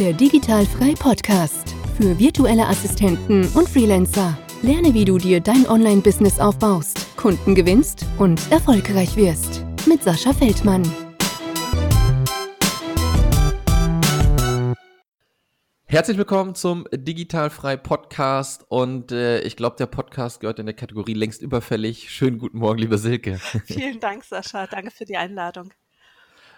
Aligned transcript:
Der 0.00 0.12
Digitalfrei 0.12 0.94
Podcast 0.98 1.72
für 1.96 2.18
virtuelle 2.18 2.66
Assistenten 2.66 3.46
und 3.54 3.68
Freelancer. 3.68 4.36
Lerne, 4.60 4.92
wie 4.92 5.04
du 5.04 5.18
dir 5.18 5.38
dein 5.40 5.68
Online-Business 5.68 6.40
aufbaust, 6.40 7.16
Kunden 7.16 7.54
gewinnst 7.54 8.04
und 8.18 8.40
erfolgreich 8.50 9.14
wirst. 9.14 9.64
Mit 9.86 10.02
Sascha 10.02 10.32
Feldmann. 10.32 10.82
Herzlich 15.84 16.18
willkommen 16.18 16.56
zum 16.56 16.88
Digitalfrei 16.90 17.76
Podcast 17.76 18.64
und 18.68 19.12
äh, 19.12 19.42
ich 19.42 19.54
glaube, 19.54 19.76
der 19.76 19.86
Podcast 19.86 20.40
gehört 20.40 20.58
in 20.58 20.66
der 20.66 20.74
Kategorie 20.74 21.14
längst 21.14 21.40
überfällig. 21.40 22.10
Schönen 22.10 22.38
guten 22.38 22.58
Morgen, 22.58 22.80
liebe 22.80 22.98
Silke. 22.98 23.38
Vielen 23.66 24.00
Dank, 24.00 24.24
Sascha. 24.24 24.66
Danke 24.66 24.90
für 24.90 25.04
die 25.04 25.16
Einladung. 25.16 25.72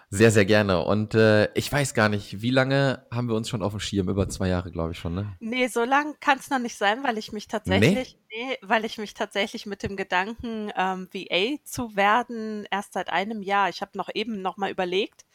Sehr, 0.09 0.31
sehr 0.31 0.45
gerne. 0.45 0.85
Und 0.85 1.15
äh, 1.15 1.51
ich 1.53 1.69
weiß 1.69 1.93
gar 1.93 2.07
nicht, 2.07 2.41
wie 2.41 2.49
lange 2.49 3.05
haben 3.11 3.27
wir 3.27 3.35
uns 3.35 3.49
schon 3.49 3.61
auf 3.61 3.73
dem 3.73 3.81
Schirm? 3.81 4.07
Über 4.07 4.29
zwei 4.29 4.47
Jahre, 4.47 4.71
glaube 4.71 4.93
ich 4.93 4.99
schon, 4.99 5.13
ne? 5.13 5.35
Nee, 5.41 5.67
so 5.67 5.83
lang 5.83 6.15
kann 6.21 6.37
es 6.39 6.49
noch 6.49 6.59
nicht 6.59 6.77
sein, 6.77 7.03
weil 7.03 7.17
ich 7.17 7.33
mich 7.33 7.49
tatsächlich, 7.49 8.17
nee? 8.31 8.47
nee? 8.51 8.57
weil 8.61 8.85
ich 8.85 8.97
mich 8.97 9.13
tatsächlich 9.15 9.65
mit 9.65 9.83
dem 9.83 9.97
Gedanken, 9.97 10.71
ähm, 10.77 11.09
VA 11.11 11.57
zu 11.65 11.97
werden, 11.97 12.65
erst 12.71 12.93
seit 12.93 13.09
einem 13.09 13.41
Jahr. 13.41 13.67
Ich 13.67 13.81
habe 13.81 13.97
noch 13.97 14.09
eben 14.13 14.41
noch 14.41 14.55
mal 14.55 14.71
überlegt. 14.71 15.25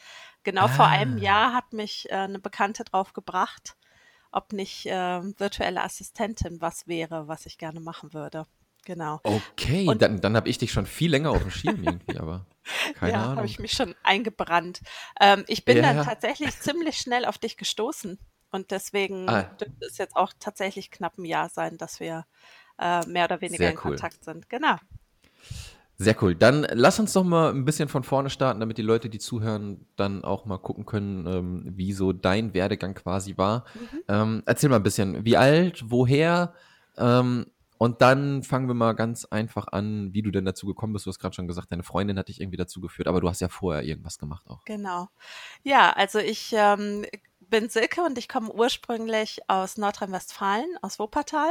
Genau 0.42 0.64
ah. 0.64 0.68
vor 0.68 0.86
einem 0.86 1.18
ah. 1.18 1.20
Jahr 1.20 1.54
hat 1.54 1.74
mich 1.74 2.10
äh, 2.10 2.14
eine 2.14 2.38
Bekannte 2.38 2.84
drauf 2.84 3.12
gebracht, 3.12 3.76
ob 4.30 4.54
nicht 4.54 4.86
äh, 4.86 5.20
virtuelle 5.38 5.82
Assistentin 5.82 6.62
was 6.62 6.86
wäre, 6.86 7.28
was 7.28 7.44
ich 7.44 7.58
gerne 7.58 7.80
machen 7.80 8.14
würde. 8.14 8.46
Genau. 8.86 9.20
Okay, 9.22 9.86
und, 9.86 10.00
dann, 10.00 10.20
dann 10.22 10.34
habe 10.34 10.48
ich 10.48 10.56
dich 10.56 10.72
schon 10.72 10.86
viel 10.86 11.10
länger 11.10 11.30
auf 11.30 11.42
dem 11.42 11.50
Schirm 11.50 11.82
irgendwie, 11.84 12.18
aber 12.18 12.46
keine 12.94 13.12
ja, 13.12 13.36
habe 13.36 13.46
ich 13.46 13.58
mich 13.58 13.72
schon 13.72 13.94
eingebrannt. 14.02 14.80
Ähm, 15.20 15.44
ich 15.48 15.64
bin 15.64 15.78
ja, 15.78 15.82
dann 15.82 15.96
ja. 15.96 16.04
tatsächlich 16.04 16.58
ziemlich 16.60 16.98
schnell 16.98 17.24
auf 17.24 17.38
dich 17.38 17.56
gestoßen 17.56 18.18
und 18.50 18.70
deswegen 18.70 19.28
ah. 19.28 19.42
dürfte 19.42 19.86
es 19.86 19.98
jetzt 19.98 20.16
auch 20.16 20.32
tatsächlich 20.38 20.90
knapp 20.90 21.18
ein 21.18 21.24
Jahr 21.24 21.48
sein, 21.48 21.78
dass 21.78 22.00
wir 22.00 22.26
äh, 22.78 23.04
mehr 23.06 23.24
oder 23.24 23.40
weniger 23.40 23.64
Sehr 23.64 23.70
in 23.70 23.76
cool. 23.78 23.82
Kontakt 23.82 24.24
sind. 24.24 24.48
Genau. 24.48 24.76
Sehr 25.98 26.20
cool. 26.22 26.34
Dann 26.34 26.66
lass 26.72 26.98
uns 26.98 27.12
doch 27.12 27.22
mal 27.22 27.50
ein 27.50 27.64
bisschen 27.64 27.88
von 27.88 28.02
vorne 28.02 28.28
starten, 28.28 28.60
damit 28.60 28.78
die 28.78 28.82
Leute, 28.82 29.08
die 29.08 29.18
zuhören, 29.18 29.86
dann 29.96 30.24
auch 30.24 30.46
mal 30.46 30.58
gucken 30.58 30.84
können, 30.84 31.26
ähm, 31.26 31.62
wie 31.76 31.92
so 31.92 32.12
dein 32.12 32.54
Werdegang 32.54 32.94
quasi 32.94 33.36
war. 33.36 33.64
Mhm. 33.74 34.02
Ähm, 34.08 34.42
erzähl 34.46 34.68
mal 34.68 34.76
ein 34.76 34.82
bisschen, 34.82 35.24
wie 35.24 35.36
alt, 35.36 35.84
woher 35.86 36.54
ähm, 36.96 37.46
und 37.82 38.00
dann 38.00 38.44
fangen 38.44 38.68
wir 38.68 38.74
mal 38.74 38.92
ganz 38.92 39.24
einfach 39.24 39.66
an, 39.66 40.14
wie 40.14 40.22
du 40.22 40.30
denn 40.30 40.44
dazu 40.44 40.66
gekommen 40.66 40.92
bist. 40.92 41.04
Du 41.04 41.10
hast 41.10 41.18
gerade 41.18 41.34
schon 41.34 41.48
gesagt, 41.48 41.72
deine 41.72 41.82
Freundin 41.82 42.16
hat 42.16 42.28
dich 42.28 42.40
irgendwie 42.40 42.56
dazu 42.56 42.80
geführt, 42.80 43.08
aber 43.08 43.20
du 43.20 43.28
hast 43.28 43.40
ja 43.40 43.48
vorher 43.48 43.82
irgendwas 43.82 44.18
gemacht 44.18 44.48
auch. 44.48 44.64
Genau. 44.66 45.08
Ja, 45.64 45.90
also 45.90 46.20
ich 46.20 46.52
ähm, 46.56 47.04
bin 47.40 47.68
Silke 47.70 48.02
und 48.02 48.18
ich 48.18 48.28
komme 48.28 48.52
ursprünglich 48.52 49.40
aus 49.48 49.78
Nordrhein-Westfalen, 49.78 50.78
aus 50.80 51.00
Wuppertal. 51.00 51.50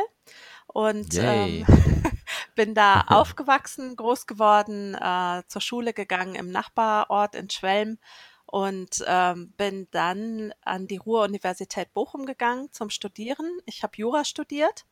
Und 0.68 1.10
ähm, 1.16 1.66
bin 2.56 2.76
da 2.76 3.02
aufgewachsen, 3.08 3.98
groß 3.98 4.26
geworden, 4.26 4.96
äh, 4.96 5.44
zur 5.50 5.62
Schule 5.62 5.92
gegangen 5.92 6.36
im 6.36 6.50
Nachbarort 6.50 7.36
in 7.36 7.50
Schwelm 7.50 7.98
und 8.46 9.04
ähm, 9.06 9.52
bin 9.58 9.90
dann 9.92 10.54
an 10.62 10.88
die 10.88 10.96
Ruhr-Universität 10.96 11.94
Bochum 11.94 12.26
gegangen 12.26 12.70
zum 12.72 12.90
Studieren. 12.90 13.60
Ich 13.66 13.84
habe 13.84 13.98
Jura 13.98 14.24
studiert 14.24 14.86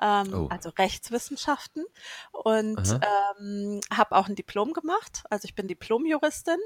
ähm, 0.00 0.32
oh. 0.32 0.48
also 0.50 0.70
Rechtswissenschaften 0.70 1.84
und 2.32 3.00
ähm, 3.38 3.80
habe 3.92 4.16
auch 4.16 4.28
ein 4.28 4.34
Diplom 4.34 4.72
gemacht. 4.72 5.24
Also 5.30 5.46
ich 5.46 5.54
bin 5.54 5.68
Diplomjuristin 5.68 6.58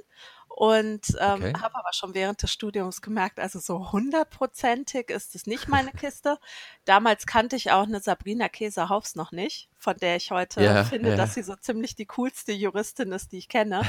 und 0.57 1.15
ähm, 1.21 1.43
okay. 1.43 1.53
habe 1.61 1.75
aber 1.75 1.93
schon 1.93 2.15
während 2.15 2.43
des 2.43 2.51
Studiums 2.51 3.03
gemerkt, 3.03 3.39
also 3.39 3.59
so 3.59 3.93
hundertprozentig 3.93 5.11
ist 5.11 5.35
es 5.35 5.47
nicht 5.47 5.69
meine 5.69 5.91
Kiste. 5.93 6.39
Damals 6.87 7.27
kannte 7.27 7.57
ich 7.57 7.73
auch 7.73 7.83
eine 7.83 8.01
Sabrina 8.01 8.49
Käser-Haufs 8.49 9.17
noch 9.17 9.33
nicht, 9.33 9.69
von 9.77 9.99
der 9.99 10.17
ich 10.17 10.31
heute 10.31 10.65
ja, 10.65 10.85
finde, 10.85 11.11
ja. 11.11 11.17
dass 11.17 11.35
sie 11.35 11.43
so 11.43 11.57
ziemlich 11.57 11.95
die 11.95 12.07
coolste 12.07 12.53
Juristin 12.53 13.13
ist, 13.13 13.33
die 13.33 13.37
ich 13.37 13.51
kenne. 13.51 13.83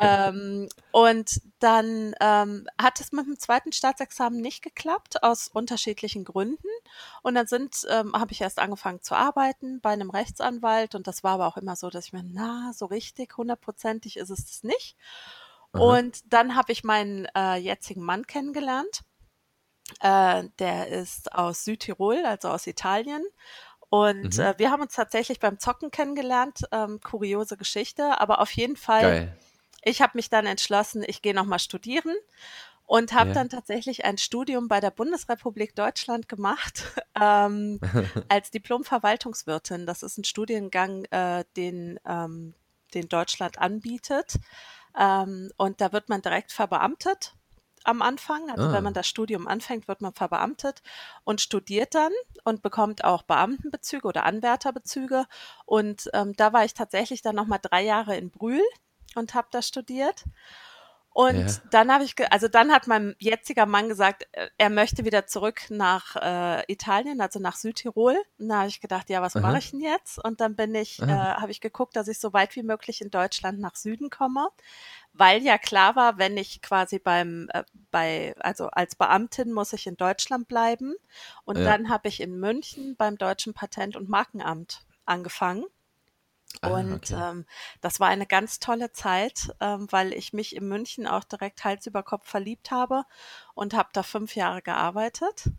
ähm, 0.00 0.66
und 0.92 1.42
dann 1.58 2.14
ähm, 2.22 2.66
hat 2.80 2.98
es 2.98 3.12
mit 3.12 3.26
dem 3.26 3.38
zweiten 3.38 3.72
Staatsexamen 3.72 4.40
nicht 4.40 4.62
geklappt, 4.62 5.22
aus 5.22 5.48
unterschiedlichen 5.48 6.24
Gründen. 6.24 6.68
Und 7.20 7.34
dann 7.34 7.46
sind, 7.46 7.86
ähm, 7.90 8.14
habe 8.14 8.32
ich 8.32 8.40
erst 8.40 8.60
angefangen 8.60 9.02
zu 9.02 9.14
arbeiten 9.14 9.82
bei 9.82 9.90
einem 9.90 10.08
Rechtsanwalt 10.08 10.94
und 10.94 11.06
das 11.06 11.22
war 11.22 11.32
aber 11.32 11.48
auch 11.48 11.58
immer 11.58 11.76
so, 11.76 11.90
dass 11.90 12.06
ich 12.06 12.12
mir, 12.14 12.24
na, 12.24 12.72
so 12.72 12.86
richtig 12.86 13.36
hundertprozentig 13.36 14.16
ist 14.16 14.30
es 14.30 14.46
das 14.46 14.62
nicht. 14.62 14.96
Und 15.80 16.32
dann 16.32 16.54
habe 16.54 16.72
ich 16.72 16.84
meinen 16.84 17.26
äh, 17.36 17.56
jetzigen 17.56 18.02
Mann 18.02 18.26
kennengelernt. 18.26 19.02
Äh, 20.00 20.44
der 20.58 20.88
ist 20.88 21.32
aus 21.34 21.64
Südtirol, 21.64 22.24
also 22.24 22.48
aus 22.48 22.66
Italien. 22.66 23.24
Und 23.88 24.38
mhm. 24.38 24.42
äh, 24.42 24.54
wir 24.58 24.70
haben 24.70 24.82
uns 24.82 24.94
tatsächlich 24.94 25.40
beim 25.40 25.58
Zocken 25.58 25.90
kennengelernt. 25.90 26.60
Ähm, 26.72 27.00
kuriose 27.00 27.56
Geschichte, 27.56 28.20
aber 28.20 28.40
auf 28.40 28.50
jeden 28.52 28.76
Fall. 28.76 29.02
Geil. 29.02 29.38
Ich 29.84 30.00
habe 30.00 30.12
mich 30.14 30.30
dann 30.30 30.46
entschlossen, 30.46 31.02
ich 31.06 31.22
gehe 31.22 31.34
nochmal 31.34 31.58
studieren 31.58 32.14
und 32.86 33.12
habe 33.12 33.30
ja. 33.30 33.34
dann 33.34 33.48
tatsächlich 33.48 34.04
ein 34.04 34.18
Studium 34.18 34.68
bei 34.68 34.80
der 34.80 34.90
Bundesrepublik 34.90 35.74
Deutschland 35.74 36.28
gemacht 36.28 36.84
ähm, 37.20 37.80
als 38.28 38.50
Diplom-Verwaltungswirtin. 38.50 39.86
Das 39.86 40.02
ist 40.02 40.18
ein 40.18 40.24
Studiengang, 40.24 41.04
äh, 41.06 41.44
den, 41.56 41.98
ähm, 42.06 42.54
den 42.94 43.08
Deutschland 43.08 43.58
anbietet. 43.58 44.38
Ähm, 44.98 45.50
und 45.56 45.80
da 45.80 45.92
wird 45.92 46.08
man 46.08 46.22
direkt 46.22 46.52
verbeamtet 46.52 47.34
am 47.84 48.02
Anfang. 48.02 48.50
Also 48.50 48.64
ah. 48.64 48.72
wenn 48.72 48.84
man 48.84 48.94
das 48.94 49.06
Studium 49.06 49.48
anfängt, 49.48 49.88
wird 49.88 50.00
man 50.00 50.12
verbeamtet 50.12 50.82
und 51.24 51.40
studiert 51.40 51.94
dann 51.94 52.12
und 52.44 52.62
bekommt 52.62 53.04
auch 53.04 53.22
Beamtenbezüge 53.22 54.06
oder 54.06 54.24
Anwärterbezüge. 54.24 55.26
Und 55.64 56.10
ähm, 56.12 56.34
da 56.36 56.52
war 56.52 56.64
ich 56.64 56.74
tatsächlich 56.74 57.22
dann 57.22 57.36
nochmal 57.36 57.60
drei 57.60 57.82
Jahre 57.82 58.16
in 58.16 58.30
Brühl 58.30 58.62
und 59.14 59.34
habe 59.34 59.48
da 59.50 59.62
studiert. 59.62 60.24
Und 61.14 61.46
ja. 61.46 61.52
dann 61.70 61.92
habe 61.92 62.04
ich, 62.04 62.14
also 62.32 62.48
dann 62.48 62.72
hat 62.72 62.86
mein 62.86 63.14
jetziger 63.18 63.66
Mann 63.66 63.88
gesagt, 63.88 64.26
äh, 64.32 64.48
er 64.56 64.70
möchte 64.70 65.04
wieder 65.04 65.26
zurück 65.26 65.62
nach 65.68 66.16
äh, 66.16 66.72
Italien, 66.72 67.20
also 67.20 67.38
nach 67.38 67.56
Südtirol. 67.56 68.16
Und 68.38 68.48
da 68.48 68.60
habe 68.60 68.68
ich 68.68 68.80
gedacht, 68.80 69.10
ja, 69.10 69.20
was 69.20 69.34
mache 69.34 69.58
ich 69.58 69.70
denn 69.70 69.80
jetzt? 69.80 70.18
Und 70.24 70.40
dann 70.40 70.56
bin 70.56 70.74
ich, 70.74 71.00
äh, 71.02 71.06
habe 71.06 71.50
ich 71.50 71.60
geguckt, 71.60 71.96
dass 71.96 72.08
ich 72.08 72.18
so 72.18 72.32
weit 72.32 72.56
wie 72.56 72.62
möglich 72.62 73.02
in 73.02 73.10
Deutschland 73.10 73.60
nach 73.60 73.76
Süden 73.76 74.08
komme, 74.08 74.48
weil 75.12 75.42
ja 75.42 75.58
klar 75.58 75.96
war, 75.96 76.16
wenn 76.16 76.36
ich 76.38 76.62
quasi 76.62 76.98
beim, 76.98 77.48
äh, 77.52 77.64
bei, 77.90 78.34
also 78.40 78.68
als 78.68 78.94
Beamtin 78.94 79.52
muss 79.52 79.74
ich 79.74 79.86
in 79.86 79.96
Deutschland 79.96 80.48
bleiben. 80.48 80.94
Und 81.44 81.58
ja. 81.58 81.64
dann 81.64 81.90
habe 81.90 82.08
ich 82.08 82.20
in 82.20 82.38
München 82.38 82.96
beim 82.96 83.18
Deutschen 83.18 83.52
Patent- 83.52 83.96
und 83.96 84.08
Markenamt 84.08 84.86
angefangen. 85.04 85.64
Ah, 86.60 86.68
und 86.68 86.94
okay. 86.94 87.30
ähm, 87.30 87.46
das 87.80 88.00
war 88.00 88.08
eine 88.08 88.26
ganz 88.26 88.60
tolle 88.60 88.92
Zeit, 88.92 89.54
ähm, 89.60 89.86
weil 89.90 90.12
ich 90.12 90.32
mich 90.32 90.54
in 90.54 90.68
München 90.68 91.06
auch 91.06 91.24
direkt 91.24 91.64
Hals 91.64 91.86
über 91.86 92.02
Kopf 92.02 92.28
verliebt 92.28 92.70
habe 92.70 93.04
und 93.54 93.74
habe 93.74 93.88
da 93.92 94.02
fünf 94.02 94.36
Jahre 94.36 94.62
gearbeitet. 94.62 95.50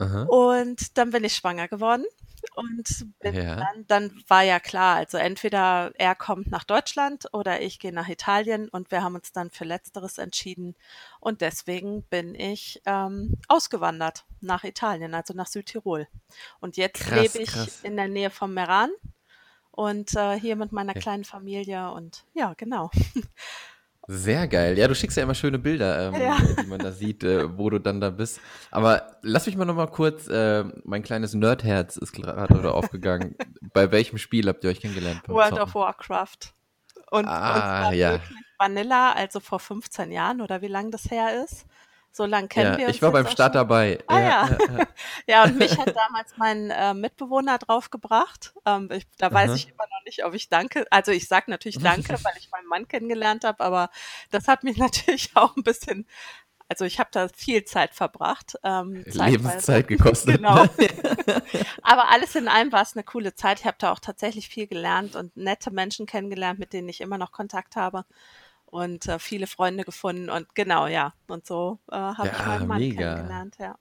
Aha. 0.00 0.22
Und 0.24 0.96
dann 0.96 1.10
bin 1.10 1.24
ich 1.24 1.36
schwanger 1.36 1.68
geworden. 1.68 2.04
Und 2.54 3.06
ja. 3.22 3.56
dann, 3.56 3.86
dann, 3.86 4.24
war 4.26 4.42
ja 4.42 4.60
klar, 4.60 4.96
also 4.96 5.18
entweder 5.18 5.92
er 5.96 6.14
kommt 6.14 6.50
nach 6.50 6.64
Deutschland 6.64 7.26
oder 7.34 7.60
ich 7.60 7.78
gehe 7.78 7.92
nach 7.92 8.08
Italien 8.08 8.70
und 8.70 8.90
wir 8.90 9.02
haben 9.02 9.14
uns 9.14 9.32
dann 9.32 9.50
für 9.50 9.64
letzteres 9.64 10.16
entschieden. 10.16 10.74
Und 11.20 11.42
deswegen 11.42 12.02
bin 12.04 12.34
ich 12.34 12.80
ähm, 12.86 13.36
ausgewandert 13.48 14.24
nach 14.40 14.64
Italien, 14.64 15.12
also 15.12 15.34
nach 15.34 15.48
Südtirol. 15.48 16.08
Und 16.60 16.78
jetzt 16.78 17.02
krass, 17.02 17.20
lebe 17.34 17.44
ich 17.44 17.52
krass. 17.52 17.80
in 17.82 17.96
der 17.96 18.08
Nähe 18.08 18.30
von 18.30 18.54
Meran 18.54 18.90
und 19.70 20.14
äh, 20.16 20.38
hier 20.38 20.56
mit 20.56 20.72
meiner 20.72 20.94
kleinen 20.94 21.24
Familie 21.24 21.90
und 21.92 22.24
ja, 22.34 22.54
genau. 22.56 22.90
Sehr 24.12 24.48
geil. 24.48 24.76
Ja, 24.76 24.88
du 24.88 24.94
schickst 24.96 25.16
ja 25.16 25.22
immer 25.22 25.36
schöne 25.36 25.60
Bilder, 25.60 26.08
ähm, 26.08 26.20
ja. 26.20 26.36
die 26.60 26.66
man 26.66 26.80
da 26.80 26.90
sieht, 26.90 27.22
äh, 27.22 27.56
wo 27.56 27.70
du 27.70 27.78
dann 27.78 28.00
da 28.00 28.10
bist. 28.10 28.40
Aber 28.72 29.18
lass 29.22 29.46
mich 29.46 29.56
mal 29.56 29.66
noch 29.66 29.76
mal 29.76 29.86
kurz, 29.86 30.26
äh, 30.26 30.64
mein 30.84 31.04
kleines 31.04 31.34
Nerdherz 31.34 31.96
ist 31.96 32.12
gerade 32.12 32.74
aufgegangen. 32.74 33.36
Bei 33.72 33.92
welchem 33.92 34.18
Spiel 34.18 34.48
habt 34.48 34.64
ihr 34.64 34.70
euch 34.70 34.80
kennengelernt? 34.80 35.22
World 35.28 35.60
of 35.60 35.76
Warcraft. 35.76 36.54
Und, 37.12 37.26
ah, 37.26 37.88
und 37.88 37.94
ja. 37.94 38.18
Vanilla, 38.58 39.12
also 39.12 39.38
vor 39.38 39.60
15 39.60 40.10
Jahren 40.10 40.40
oder 40.40 40.60
wie 40.60 40.68
lange 40.68 40.90
das 40.90 41.10
her 41.10 41.44
ist. 41.44 41.66
So 42.12 42.26
lange 42.26 42.48
kennen 42.48 42.72
ja, 42.72 42.78
wir 42.78 42.86
uns. 42.88 42.96
Ich 42.96 43.02
war 43.02 43.12
beim 43.12 43.28
Start 43.28 43.54
schon. 43.54 43.60
dabei. 43.60 43.98
Ah, 44.06 44.20
ja, 44.20 44.48
ja. 44.48 44.86
Ja, 45.26 45.44
und 45.44 45.58
mich 45.58 45.78
hat 45.78 45.94
damals 45.94 46.36
mein 46.36 46.70
äh, 46.70 46.92
Mitbewohner 46.92 47.58
draufgebracht. 47.58 48.52
Ähm, 48.66 48.88
ich, 48.92 49.06
da 49.18 49.32
weiß 49.32 49.50
Aha. 49.50 49.56
ich 49.56 49.68
immer 49.68 49.84
noch 49.84 50.04
nicht, 50.04 50.24
ob 50.24 50.34
ich 50.34 50.48
danke. 50.48 50.86
Also 50.90 51.12
ich 51.12 51.28
sage 51.28 51.50
natürlich 51.50 51.78
danke, 51.82 52.12
weil 52.24 52.32
ich 52.38 52.50
meinen 52.50 52.66
Mann 52.66 52.88
kennengelernt 52.88 53.44
habe, 53.44 53.62
aber 53.62 53.90
das 54.30 54.48
hat 54.48 54.64
mich 54.64 54.76
natürlich 54.78 55.30
auch 55.34 55.56
ein 55.56 55.62
bisschen 55.62 56.06
also 56.68 56.84
ich 56.84 57.00
habe 57.00 57.10
da 57.10 57.26
viel 57.34 57.64
Zeit 57.64 57.94
verbracht. 57.94 58.54
Ähm, 58.62 59.02
Lebenszeit 59.04 59.88
gekostet. 59.88 60.36
genau. 60.36 60.66
Aber 61.82 62.10
alles 62.10 62.36
in 62.36 62.46
allem 62.46 62.70
war 62.70 62.82
es 62.82 62.94
eine 62.94 63.02
coole 63.02 63.34
Zeit. 63.34 63.58
Ich 63.58 63.66
habe 63.66 63.76
da 63.80 63.90
auch 63.90 63.98
tatsächlich 63.98 64.48
viel 64.48 64.68
gelernt 64.68 65.16
und 65.16 65.36
nette 65.36 65.72
Menschen 65.72 66.06
kennengelernt, 66.06 66.60
mit 66.60 66.72
denen 66.72 66.88
ich 66.88 67.00
immer 67.00 67.18
noch 67.18 67.32
Kontakt 67.32 67.74
habe. 67.74 68.04
Und 68.70 69.06
äh, 69.08 69.18
viele 69.18 69.46
Freunde 69.46 69.84
gefunden 69.84 70.30
und 70.30 70.54
genau, 70.54 70.86
ja. 70.86 71.14
Und 71.28 71.46
so 71.46 71.78
äh, 71.90 71.96
habe 71.96 72.32
ich 72.32 72.44
Ja, 72.44 72.44
meinen 72.44 72.66
Mann 72.66 72.88
mega. 72.88 72.88
kennengelernt, 72.88 73.56
ja. 73.58 73.76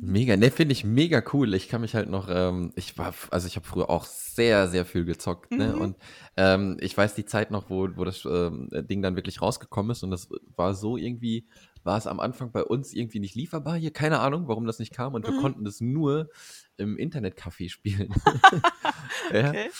Mega, 0.00 0.36
ne, 0.36 0.50
finde 0.50 0.72
ich 0.72 0.84
mega 0.84 1.22
cool. 1.32 1.54
Ich 1.54 1.68
kann 1.68 1.80
mich 1.80 1.94
halt 1.94 2.08
noch, 2.10 2.28
ähm, 2.28 2.72
ich 2.76 2.98
war, 2.98 3.14
also 3.30 3.46
ich 3.46 3.56
habe 3.56 3.66
früher 3.66 3.88
auch 3.88 4.04
sehr, 4.04 4.68
sehr 4.68 4.84
viel 4.84 5.04
gezockt, 5.04 5.56
ne? 5.58 5.74
Mhm. 5.74 5.80
Und 5.80 5.96
ähm, 6.36 6.76
ich 6.80 6.96
weiß 6.96 7.14
die 7.14 7.24
Zeit 7.24 7.50
noch, 7.50 7.70
wo, 7.70 7.88
wo 7.96 8.04
das 8.04 8.24
ähm, 8.24 8.68
Ding 8.72 9.00
dann 9.02 9.16
wirklich 9.16 9.40
rausgekommen 9.40 9.92
ist 9.92 10.02
und 10.02 10.10
das 10.10 10.28
war 10.56 10.74
so 10.74 10.96
irgendwie, 10.96 11.46
war 11.86 11.96
es 11.96 12.06
am 12.06 12.20
Anfang 12.20 12.52
bei 12.52 12.62
uns 12.64 12.92
irgendwie 12.92 13.20
nicht 13.20 13.34
lieferbar 13.34 13.76
hier, 13.76 13.92
keine 13.92 14.18
Ahnung, 14.20 14.48
warum 14.48 14.66
das 14.66 14.78
nicht 14.78 14.92
kam 14.92 15.14
und 15.14 15.24
wir 15.26 15.32
Mhm. 15.32 15.40
konnten 15.40 15.64
das 15.64 15.80
nur 15.80 16.28
im 16.76 16.96
Internetcafé 16.96 17.70
spielen. 17.70 18.12
ja. 19.32 19.48
Okay. 19.50 19.70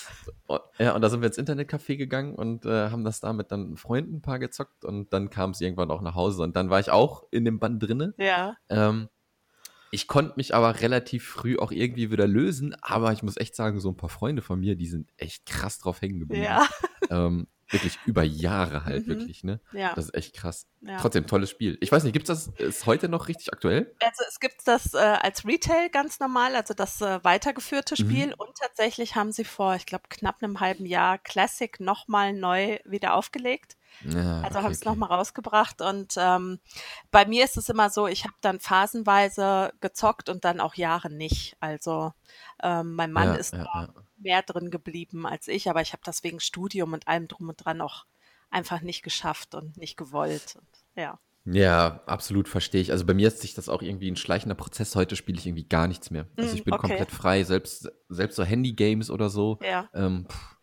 Und, 0.47 0.61
ja, 0.79 0.95
und 0.95 1.03
da 1.03 1.11
sind 1.11 1.21
wir 1.21 1.27
ins 1.29 1.39
Internetcafé 1.39 1.97
gegangen 1.97 2.35
und 2.35 2.65
äh, 2.65 2.91
haben 2.91 3.05
das 3.05 3.21
da 3.21 3.33
mit 3.33 3.53
dann 3.53 3.77
Freunden 3.77 4.17
ein 4.17 4.23
paar 4.23 4.39
gezockt 4.39 4.85
und 4.85 5.13
dann 5.13 5.29
kam 5.31 5.51
es 5.51 5.61
irgendwann 5.61 5.91
auch 5.91 6.01
nach 6.01 6.15
Hause 6.15 6.43
und 6.43 6.57
dann 6.57 6.71
war 6.71 6.81
ich 6.81 6.91
auch 6.91 7.25
in 7.31 7.45
dem 7.45 7.59
Band 7.59 7.83
drinne. 7.83 8.15
Ja. 8.19 8.57
Ähm, 8.71 9.09
ich 9.93 10.09
konnte 10.09 10.35
mich 10.37 10.55
aber 10.55 10.81
relativ 10.81 11.27
früh 11.27 11.59
auch 11.59 11.71
irgendwie 11.73 12.11
wieder 12.11 12.27
lösen, 12.27 12.75
aber 12.83 13.13
ich 13.13 13.23
muss 13.23 13.37
echt 13.37 13.55
sagen, 13.55 13.81
so 13.81 13.89
ein 13.91 13.97
paar 13.97 14.09
Freunde 14.09 14.43
von 14.43 14.59
mir, 14.59 14.77
die 14.77 14.89
sind 14.89 15.11
echt 15.17 15.47
krass 15.47 15.79
drauf 15.79 16.01
hängen 16.03 16.19
geblieben. 16.21 16.45
Ja. 16.45 16.67
Ähm, 17.11 17.47
wirklich 17.71 17.99
über 18.07 18.23
Jahre 18.23 18.85
halt, 18.85 19.07
Mhm. 19.07 19.11
wirklich, 19.11 19.43
ne? 19.45 19.61
Ja. 19.73 19.93
Das 19.95 20.05
ist 20.07 20.15
echt 20.15 20.35
krass. 20.37 20.67
ja. 20.83 20.99
Trotzdem, 20.99 21.27
tolles 21.27 21.51
Spiel. 21.51 21.77
Ich 21.81 21.91
weiß 21.91 22.05
nicht, 22.05 22.13
gibt's 22.13 22.29
das, 22.29 22.49
ist 22.59 22.87
heute 22.87 23.09
noch 23.09 23.27
richtig 23.29 23.53
aktuell? 23.53 23.95
Also 24.01 24.23
es 24.29 24.39
gibt 24.39 24.67
das 24.69 24.95
äh, 24.95 24.99
als 24.99 25.45
Retail 25.45 25.89
ganz 25.91 26.21
normal, 26.21 26.55
also 26.55 26.75
das 26.75 27.01
äh, 27.01 27.23
weitergeführte 27.25 27.95
Mhm. 27.99 28.07
Spiel. 28.09 28.35
Und 28.39 28.57
tatsächlich 28.59 29.17
haben 29.17 29.33
sie 29.33 29.45
vor, 29.45 29.75
ich 29.75 29.87
glaube, 29.87 30.05
knapp 30.09 30.43
einem 30.43 30.61
halben 30.61 30.87
Jahr 30.87 31.19
Classic 31.19 31.79
nochmal 31.81 32.33
neu 32.33 32.79
wieder 32.85 33.15
aufgelegt. 33.15 33.77
Ja, 34.05 34.43
Also 34.43 34.59
okay, 34.59 34.65
haben 34.65 34.73
es 34.73 34.81
okay. 34.83 34.89
nochmal 34.91 35.09
rausgebracht. 35.11 35.81
Und 35.81 36.15
ähm, 36.19 36.61
bei 37.11 37.25
mir 37.27 37.45
ist 37.45 37.57
es 37.57 37.69
immer 37.69 37.89
so, 37.91 38.07
ich 38.07 38.25
habe 38.25 38.35
dann 38.43 38.61
phasenweise 38.61 39.73
gezockt 39.81 40.29
und 40.29 40.45
dann 40.45 40.61
auch 40.61 40.75
Jahre 40.75 41.11
nicht. 41.11 41.57
Also 41.61 42.13
ähm, 42.63 42.95
mein 42.95 43.11
Mann 43.13 43.29
Ja, 43.29 43.35
ist 43.35 43.55
ja. 43.55 43.89
Mehr 44.27 44.43
drin 44.43 44.71
geblieben 44.71 45.27
als 45.27 45.49
ich, 45.49 45.71
aber 45.71 45.81
ich 45.81 45.93
habe 45.93 46.03
das 46.05 46.23
wegen 46.25 46.41
Studium 46.41 46.93
und 46.93 47.09
allem 47.09 47.29
drum 47.29 47.49
und 47.49 47.65
dran 47.65 47.81
auch 47.81 48.05
einfach 48.51 48.83
nicht 48.83 49.03
geschafft 49.03 49.55
und 49.55 49.77
nicht 49.77 49.97
gewollt. 49.97 50.57
Und, 50.57 50.69
ja. 51.03 51.19
Ja, 51.47 52.03
absolut 52.07 52.49
verstehe 52.49 52.81
ich. 52.81 52.91
Also 52.91 53.07
bei 53.07 53.15
mir 53.15 53.29
ist 53.29 53.41
sich 53.41 53.55
das 53.55 53.69
auch 53.69 53.81
irgendwie 53.81 54.11
ein 54.11 54.17
schleichender 54.17 54.57
Prozess. 54.57 54.97
Heute 54.97 55.15
spiele 55.15 55.39
ich 55.39 55.47
irgendwie 55.47 55.69
gar 55.69 55.87
nichts 55.87 56.11
mehr. 56.11 56.27
Also 56.37 56.55
Mm, 56.55 56.57
ich 56.57 56.65
bin 56.65 56.75
okay. 56.75 56.89
komplett 56.89 57.11
frei, 57.13 57.45
selbst, 57.45 57.89
selbst 58.09 58.35
so 58.35 58.45
Handy-Games 58.45 59.11
oder 59.11 59.31
so. 59.31 59.61
Ja. 59.63 59.89
Ähm, 59.95 60.27
pff, 60.29 60.57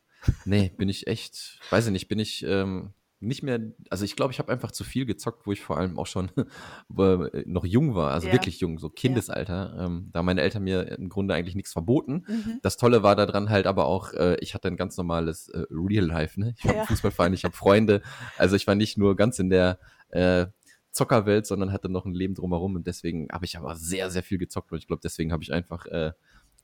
nee, 0.46 0.74
bin 0.78 0.90
ich 0.90 1.08
echt, 1.08 1.60
weiß 1.70 1.86
ich 1.86 1.92
nicht, 1.94 2.10
bin 2.10 2.20
ich 2.20 2.44
ähm, 2.44 2.94
nicht 3.24 3.44
mehr, 3.44 3.60
also 3.90 4.06
ich 4.06 4.16
glaube, 4.16 4.32
ich 4.34 4.40
habe 4.40 4.52
einfach 4.52 4.72
zu 4.72 4.84
viel 4.84 5.06
gezockt, 5.06 5.46
wo 5.48 5.52
ich 5.52 5.62
vor 5.62 5.78
allem 5.78 5.98
auch 5.98 6.08
schon 6.08 6.30
äh, 6.98 7.44
noch 7.46 7.66
jung 7.66 7.96
war, 7.96 8.12
also 8.12 8.28
Ja. 8.28 8.34
wirklich 8.34 8.60
jung, 8.60 8.78
so 8.80 8.90
Kindesalter. 8.90 9.76
Ähm, 9.80 10.10
da 10.12 10.24
meine 10.24 10.42
Eltern 10.42 10.64
mir 10.64 10.98
im 10.98 11.10
Grunde 11.10 11.34
eigentlich 11.34 11.56
nichts 11.56 11.72
verboten. 11.74 12.26
Mhm. 12.28 12.60
Das 12.62 12.78
Tolle 12.78 13.04
war 13.04 13.16
daran 13.16 13.50
halt 13.50 13.68
aber 13.68 13.86
auch, 13.86 14.14
äh, 14.14 14.36
ich 14.40 14.54
hatte 14.54 14.68
ein 14.68 14.78
ganz 14.78 14.98
normales 14.98 15.50
äh, 15.50 15.64
Real 15.70 16.06
Life, 16.06 16.40
ne? 16.40 16.54
Ich 16.58 16.64
habe 16.66 16.78
Ja. 16.78 16.86
Fußballverein, 16.86 17.34
ich 17.34 17.44
habe 17.44 17.56
Freunde. 17.56 18.02
Also 18.38 18.56
ich 18.56 18.68
war 18.68 18.76
nicht 18.76 18.98
nur 18.98 19.16
ganz 19.16 19.40
in 19.40 19.50
der 19.50 19.80
äh, 20.10 20.48
Zockerwelt, 20.92 21.48
sondern 21.48 21.72
hatte 21.72 21.90
noch 21.90 22.06
ein 22.06 22.14
Leben 22.14 22.36
drumherum 22.36 22.76
und 22.76 22.86
deswegen 22.86 23.28
habe 23.32 23.46
ich 23.46 23.58
aber 23.58 23.76
sehr, 23.76 24.12
sehr 24.12 24.22
viel 24.22 24.38
gezockt 24.38 24.72
und 24.72 24.78
ich 24.78 24.86
glaube, 24.88 25.02
deswegen 25.04 25.32
habe 25.32 25.42
ich 25.42 25.52
einfach 25.52 25.86
äh, 25.88 26.12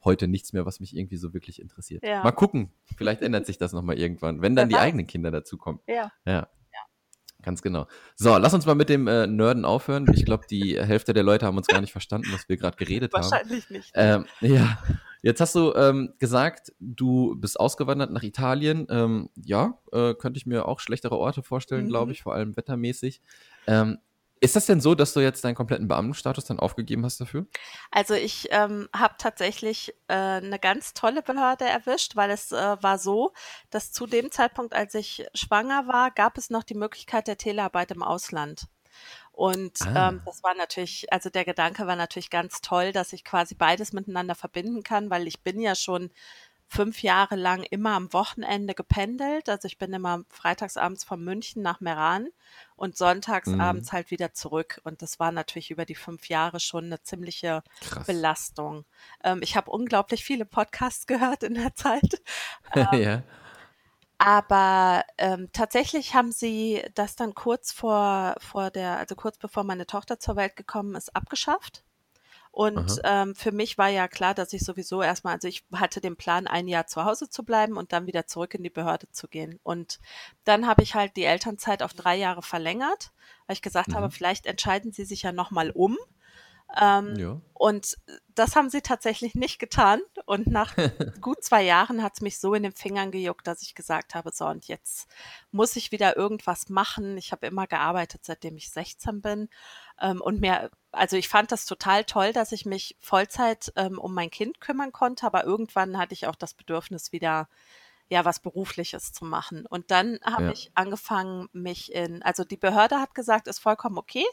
heute 0.03 0.27
nichts 0.27 0.53
mehr, 0.53 0.65
was 0.65 0.79
mich 0.79 0.95
irgendwie 0.95 1.17
so 1.17 1.33
wirklich 1.33 1.61
interessiert. 1.61 2.03
Ja. 2.05 2.23
Mal 2.23 2.31
gucken, 2.31 2.71
vielleicht 2.97 3.21
ändert 3.21 3.45
sich 3.45 3.57
das 3.57 3.73
nochmal 3.73 3.97
irgendwann, 3.99 4.41
wenn 4.41 4.55
dann 4.55 4.69
die 4.69 4.75
eigenen 4.75 5.07
Kinder 5.07 5.31
dazukommen. 5.31 5.81
Ja. 5.87 6.11
Ja. 6.25 6.47
Ganz 7.41 7.61
genau. 7.61 7.87
So, 8.17 8.37
lass 8.37 8.53
uns 8.53 8.65
mal 8.65 8.75
mit 8.75 8.89
dem 8.89 9.07
äh, 9.07 9.25
Nerden 9.25 9.63
aufhören. 9.63 10.05
Ich 10.13 10.25
glaube, 10.25 10.45
die 10.49 10.77
Hälfte 10.77 11.13
der 11.13 11.23
Leute 11.23 11.45
haben 11.45 11.55
uns 11.55 11.67
gar 11.67 11.79
nicht 11.79 11.93
verstanden, 11.93 12.27
was 12.33 12.49
wir 12.49 12.57
gerade 12.57 12.75
geredet 12.75 13.13
haben. 13.13 13.23
Wahrscheinlich 13.23 13.69
nicht. 13.69 13.91
Ähm, 13.95 14.25
ja, 14.41 14.77
jetzt 15.21 15.39
hast 15.39 15.55
du 15.55 15.73
ähm, 15.73 16.13
gesagt, 16.19 16.73
du 16.81 17.37
bist 17.37 17.57
ausgewandert 17.57 18.11
nach 18.11 18.23
Italien. 18.23 18.87
Ähm, 18.89 19.29
ja, 19.37 19.79
äh, 19.93 20.15
könnte 20.15 20.37
ich 20.37 20.47
mir 20.47 20.67
auch 20.67 20.81
schlechtere 20.81 21.17
Orte 21.17 21.41
vorstellen, 21.41 21.85
Mhm. 21.85 21.89
glaube 21.89 22.11
ich, 22.11 22.23
vor 22.23 22.33
allem 22.33 22.57
wettermäßig. 22.57 23.21
Ähm, 23.67 23.99
ist 24.41 24.55
das 24.55 24.65
denn 24.65 24.81
so, 24.81 24.95
dass 24.95 25.13
du 25.13 25.19
jetzt 25.19 25.43
deinen 25.43 25.55
kompletten 25.55 25.87
Beamtenstatus 25.87 26.45
dann 26.45 26.59
aufgegeben 26.59 27.05
hast 27.05 27.19
dafür? 27.21 27.47
Also 27.91 28.13
ich 28.13 28.47
ähm, 28.51 28.87
habe 28.95 29.15
tatsächlich 29.17 29.93
äh, 30.07 30.13
eine 30.13 30.59
ganz 30.59 30.93
tolle 30.93 31.21
Behörde 31.21 31.65
erwischt, 31.65 32.15
weil 32.15 32.29
es 32.31 32.51
äh, 32.51 32.77
war 32.81 32.97
so, 32.99 33.33
dass 33.69 33.91
zu 33.91 34.07
dem 34.07 34.31
Zeitpunkt, 34.31 34.73
als 34.73 34.93
ich 34.95 35.25
schwanger 35.33 35.87
war, 35.87 36.11
gab 36.11 36.37
es 36.37 36.49
noch 36.49 36.63
die 36.63 36.75
Möglichkeit 36.75 37.27
der 37.27 37.37
Telearbeit 37.37 37.91
im 37.91 38.03
Ausland. 38.03 38.65
Und 39.31 39.79
Ah. 39.85 40.09
ähm, 40.09 40.21
das 40.25 40.43
war 40.43 40.55
natürlich, 40.55 41.11
also 41.13 41.29
der 41.29 41.45
Gedanke 41.45 41.87
war 41.87 41.95
natürlich 41.95 42.29
ganz 42.29 42.61
toll, 42.61 42.91
dass 42.91 43.13
ich 43.13 43.23
quasi 43.23 43.55
beides 43.55 43.93
miteinander 43.93 44.35
verbinden 44.35 44.83
kann, 44.83 45.09
weil 45.09 45.27
ich 45.27 45.41
bin 45.43 45.61
ja 45.61 45.75
schon 45.75 46.11
fünf 46.71 47.01
Jahre 47.01 47.35
lang 47.35 47.63
immer 47.63 47.95
am 47.95 48.13
Wochenende 48.13 48.75
gependelt. 48.75 49.49
Also 49.49 49.65
ich 49.65 49.79
bin 49.79 49.91
immer 49.91 50.23
freitagsabends 50.29 51.03
von 51.03 51.21
München 51.23 51.63
nach 51.63 51.81
Meran 51.81 52.29
und 52.75 52.95
sonntagsabends 52.95 53.91
halt 53.91 54.11
wieder 54.11 54.33
zurück. 54.33 54.79
Und 54.83 55.01
das 55.01 55.19
war 55.19 55.31
natürlich 55.31 55.71
über 55.71 55.85
die 55.85 55.95
fünf 55.95 56.29
Jahre 56.29 56.59
schon 56.59 56.85
eine 56.85 57.01
ziemliche 57.01 57.63
Krass. 57.81 58.05
Belastung. 58.05 58.85
Ähm, 59.23 59.39
ich 59.41 59.57
habe 59.57 59.71
unglaublich 59.71 60.23
viele 60.23 60.45
Podcasts 60.45 61.07
gehört 61.07 61.41
in 61.41 61.55
der 61.55 61.73
Zeit. 61.73 62.21
ja. 62.93 63.23
Aber 64.19 65.05
ähm, 65.17 65.49
tatsächlich 65.53 66.13
haben 66.13 66.31
sie 66.31 66.83
das 66.93 67.15
dann 67.15 67.33
kurz 67.33 67.71
vor, 67.71 68.35
vor 68.39 68.69
der, 68.69 68.97
also 68.97 69.15
kurz 69.15 69.37
bevor 69.37 69.63
meine 69.63 69.87
Tochter 69.87 70.19
zur 70.19 70.35
Welt 70.35 70.55
gekommen 70.55 70.93
ist, 70.93 71.15
abgeschafft. 71.15 71.83
Und 72.51 72.99
ähm, 73.03 73.35
für 73.35 73.51
mich 73.51 73.77
war 73.77 73.89
ja 73.89 74.07
klar, 74.07 74.33
dass 74.33 74.53
ich 74.53 74.63
sowieso 74.65 75.01
erstmal, 75.01 75.35
also 75.35 75.47
ich 75.47 75.63
hatte 75.73 76.01
den 76.01 76.15
Plan, 76.17 76.47
ein 76.47 76.67
Jahr 76.67 76.87
zu 76.87 77.05
Hause 77.05 77.29
zu 77.29 77.43
bleiben 77.43 77.77
und 77.77 77.93
dann 77.93 78.07
wieder 78.07 78.25
zurück 78.27 78.53
in 78.55 78.63
die 78.63 78.69
Behörde 78.69 79.09
zu 79.11 79.27
gehen. 79.27 79.59
Und 79.63 79.99
dann 80.45 80.67
habe 80.67 80.83
ich 80.83 80.95
halt 80.95 81.15
die 81.15 81.25
Elternzeit 81.25 81.83
auf 81.83 81.93
drei 81.93 82.15
Jahre 82.17 82.41
verlängert, 82.41 83.11
weil 83.47 83.53
ich 83.53 83.61
gesagt 83.61 83.93
habe, 83.93 84.07
Mhm. 84.07 84.11
vielleicht 84.11 84.45
entscheiden 84.45 84.91
sie 84.91 85.05
sich 85.05 85.21
ja 85.21 85.31
nochmal 85.31 85.71
um. 85.71 85.97
Ähm, 86.79 87.15
ja. 87.15 87.41
und 87.53 87.97
das 88.35 88.55
haben 88.55 88.69
sie 88.69 88.81
tatsächlich 88.81 89.33
nicht 89.33 89.57
getan. 89.57 90.01
Und 90.27 90.45
nach 90.45 90.75
gut 91.21 91.43
zwei 91.43 91.63
Jahren 91.63 92.03
hat 92.03 92.13
es 92.13 92.21
mich 92.21 92.37
so 92.39 92.53
in 92.53 92.61
den 92.61 92.73
Fingern 92.73 93.09
gejuckt, 93.09 93.47
dass 93.47 93.63
ich 93.63 93.73
gesagt 93.73 94.13
habe, 94.13 94.29
so 94.31 94.45
und 94.45 94.67
jetzt 94.67 95.07
muss 95.51 95.75
ich 95.75 95.91
wieder 95.91 96.15
irgendwas 96.15 96.69
machen. 96.69 97.17
Ich 97.17 97.31
habe 97.31 97.47
immer 97.47 97.65
gearbeitet, 97.65 98.21
seitdem 98.23 98.55
ich 98.55 98.69
16 98.69 99.19
bin. 99.21 99.49
Ähm, 99.99 100.21
und 100.21 100.41
mir, 100.41 100.69
also 100.91 101.17
ich 101.17 101.29
fand 101.29 101.51
das 101.51 101.65
total 101.65 102.03
toll, 102.05 102.33
dass 102.33 102.51
ich 102.51 102.65
mich 102.65 102.97
Vollzeit 102.99 103.71
ähm, 103.75 103.99
um 103.99 104.13
mein 104.13 104.31
Kind 104.31 104.59
kümmern 104.61 104.91
konnte, 104.91 105.25
aber 105.25 105.43
irgendwann 105.43 105.97
hatte 105.97 106.13
ich 106.13 106.27
auch 106.27 106.35
das 106.35 106.53
Bedürfnis, 106.53 107.11
wieder 107.11 107.47
ja, 108.11 108.25
was 108.25 108.39
Berufliches 108.39 109.13
zu 109.13 109.23
machen. 109.23 109.67
Und 109.67 109.91
dann 109.91 110.17
habe 110.25 110.45
Ja. 110.45 110.51
ich 110.51 110.71
angefangen, 110.73 111.47
mich 111.53 111.93
in, 111.93 112.23
also 112.23 112.43
die 112.43 112.57
Behörde 112.57 112.99
hat 112.99 113.13
gesagt, 113.13 113.47
ist 113.47 113.59
vollkommen 113.59 113.99
okay. 113.99 114.25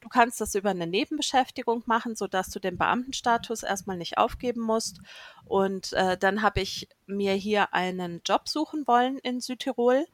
Du 0.00 0.08
kannst 0.08 0.40
das 0.40 0.54
über 0.54 0.70
eine 0.70 0.86
Nebenbeschäftigung 0.86 1.82
machen, 1.86 2.14
sodass 2.14 2.50
du 2.50 2.60
den 2.60 2.78
Beamtenstatus 2.78 3.64
erstmal 3.64 3.96
nicht 3.96 4.18
aufgeben 4.18 4.60
musst. 4.60 5.00
Und 5.44 5.92
äh, 5.94 6.16
dann 6.16 6.42
habe 6.42 6.60
ich 6.60 6.88
mir 7.06 7.34
hier 7.34 7.74
einen 7.74 8.22
Job 8.24 8.48
suchen 8.48 8.86
wollen 8.86 9.18
in 9.18 9.40
Südtirol. 9.40 10.06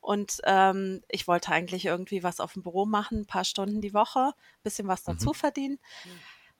Und 0.00 0.40
ähm, 0.44 1.02
ich 1.08 1.26
wollte 1.28 1.50
eigentlich 1.52 1.84
irgendwie 1.84 2.22
was 2.22 2.40
auf 2.40 2.52
dem 2.54 2.62
Büro 2.62 2.86
machen, 2.86 3.20
ein 3.20 3.26
paar 3.26 3.44
Stunden 3.44 3.80
die 3.80 3.94
Woche, 3.94 4.32
bisschen 4.62 4.88
was 4.88 5.02
dazu 5.02 5.32
verdienen. 5.34 5.78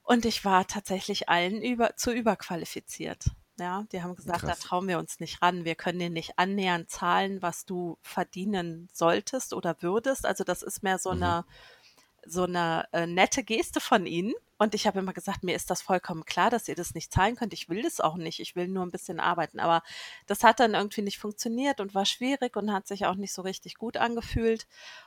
Und 0.02 0.24
ich 0.24 0.44
war 0.44 0.66
tatsächlich 0.66 1.28
allen 1.28 1.62
über, 1.62 1.96
zu 1.96 2.12
überqualifiziert. 2.12 3.26
Ja, 3.58 3.84
die 3.92 4.02
haben 4.02 4.14
gesagt, 4.14 4.40
Krass. 4.40 4.60
da 4.60 4.68
trauen 4.68 4.86
wir 4.86 4.98
uns 4.98 5.18
nicht 5.20 5.42
ran. 5.42 5.64
Wir 5.64 5.74
können 5.74 5.98
dir 5.98 6.10
nicht 6.10 6.38
annähernd 6.38 6.90
zahlen, 6.90 7.42
was 7.42 7.64
du 7.66 7.98
verdienen 8.02 8.88
solltest 8.92 9.52
oder 9.52 9.76
würdest. 9.82 10.26
Also 10.26 10.44
das 10.44 10.62
ist 10.62 10.82
mehr 10.82 10.98
so 10.98 11.12
Mhm. 11.12 11.22
eine 11.22 11.44
so 12.26 12.44
eine 12.44 12.86
äh, 12.92 13.06
nette 13.06 13.42
Geste 13.42 13.80
von 13.80 14.04
ihnen. 14.06 14.34
Und 14.58 14.74
ich 14.74 14.86
habe 14.86 14.98
immer 14.98 15.12
gesagt, 15.12 15.44
mir 15.44 15.54
ist 15.54 15.70
das 15.70 15.80
vollkommen 15.82 16.24
klar, 16.24 16.50
dass 16.50 16.68
ihr 16.68 16.74
das 16.74 16.94
nicht 16.94 17.12
zahlen 17.12 17.36
könnt. 17.36 17.52
Ich 17.52 17.68
will 17.68 17.82
das 17.82 18.00
auch 18.00 18.16
nicht. 18.16 18.40
Ich 18.40 18.56
will 18.56 18.68
nur 18.68 18.84
ein 18.84 18.90
bisschen 18.90 19.20
arbeiten. 19.20 19.60
Aber 19.60 19.82
das 20.26 20.42
hat 20.42 20.58
dann 20.60 20.74
irgendwie 20.74 21.02
nicht 21.02 21.18
funktioniert 21.18 21.80
und 21.80 21.94
war 21.94 22.04
schwierig 22.04 22.56
und 22.56 22.72
hat 22.72 22.88
sich 22.88 23.06
auch 23.06 23.14
nicht 23.14 23.32
so 23.32 23.42
richtig 23.42 23.76
gut 23.76 23.96
angefühlt. 23.96 24.66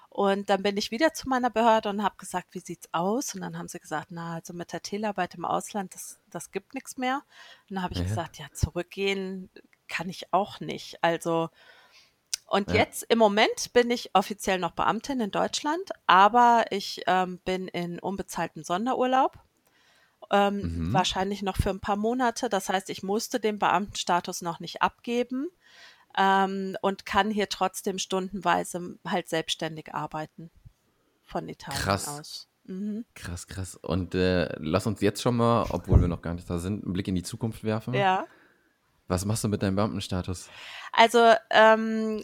Und 0.09 0.49
dann 0.49 0.63
bin 0.63 0.75
ich 0.77 0.91
wieder 0.91 1.13
zu 1.13 1.29
meiner 1.29 1.49
Behörde 1.49 1.89
und 1.89 2.03
habe 2.03 2.15
gesagt, 2.17 2.47
wie 2.51 2.59
sieht's 2.59 2.89
aus? 2.93 3.35
Und 3.35 3.41
dann 3.41 3.57
haben 3.57 3.67
sie 3.67 3.79
gesagt, 3.79 4.07
na, 4.09 4.35
also 4.35 4.53
mit 4.53 4.73
der 4.73 4.81
Telearbeit 4.81 5.35
im 5.35 5.45
Ausland, 5.45 5.93
das, 5.95 6.19
das 6.29 6.51
gibt 6.51 6.73
nichts 6.73 6.97
mehr. 6.97 7.23
Und 7.69 7.75
dann 7.75 7.83
habe 7.83 7.93
ich 7.93 7.99
Ja. 7.99 8.05
gesagt, 8.05 8.37
ja, 8.37 8.47
zurückgehen 8.53 9.49
kann 9.87 10.09
ich 10.09 10.33
auch 10.33 10.59
nicht. 10.61 11.03
Also, 11.03 11.49
und 12.51 12.69
Ja. 12.69 12.77
jetzt 12.77 13.03
im 13.09 13.17
Moment 13.17 13.73
bin 13.73 13.89
ich 13.89 14.11
offiziell 14.13 14.59
noch 14.59 14.71
Beamtin 14.71 15.19
in 15.19 15.31
Deutschland, 15.31 15.89
aber 16.07 16.65
ich 16.69 17.01
ähm, 17.07 17.39
bin 17.45 17.67
in 17.67 17.99
unbezahlten 17.99 18.63
Sonderurlaub. 18.63 19.39
Ähm, 20.29 20.61
Mhm. 20.61 20.93
Wahrscheinlich 20.93 21.41
noch 21.41 21.57
für 21.57 21.69
ein 21.71 21.79
paar 21.79 21.95
Monate. 21.97 22.47
Das 22.49 22.69
heißt, 22.69 22.89
ich 22.89 23.03
musste 23.03 23.39
den 23.39 23.57
Beamtenstatus 23.59 24.41
noch 24.41 24.59
nicht 24.59 24.81
abgeben. 24.81 25.49
ähm, 26.17 26.75
und 26.81 27.05
kann 27.05 27.31
hier 27.31 27.47
trotzdem 27.47 27.97
stundenweise 27.97 28.97
halt 29.07 29.29
selbstständig 29.29 29.93
arbeiten 29.95 30.51
von 31.23 31.47
Italien 31.47 31.81
Krass. 31.81 32.05
aus. 32.09 32.49
Mhm. 32.65 33.05
Krass, 33.15 33.47
krass. 33.47 33.75
Und 33.77 34.13
äh, 34.13 34.53
lass 34.59 34.85
uns 34.87 34.99
jetzt 34.99 35.21
schon 35.21 35.37
mal, 35.37 35.67
obwohl 35.69 36.01
wir 36.01 36.09
noch 36.09 36.21
gar 36.21 36.33
nicht 36.33 36.49
da 36.49 36.57
sind, 36.59 36.83
einen 36.83 36.91
Blick 36.91 37.07
in 37.07 37.15
die 37.15 37.23
Zukunft 37.23 37.63
werfen. 37.63 37.93
Ja. 37.93 38.25
Was 39.07 39.23
machst 39.23 39.45
du 39.45 39.47
mit 39.47 39.63
deinem 39.63 39.77
Beamtenstatus? 39.77 40.49
Also 40.91 41.33
ähm, 41.49 42.21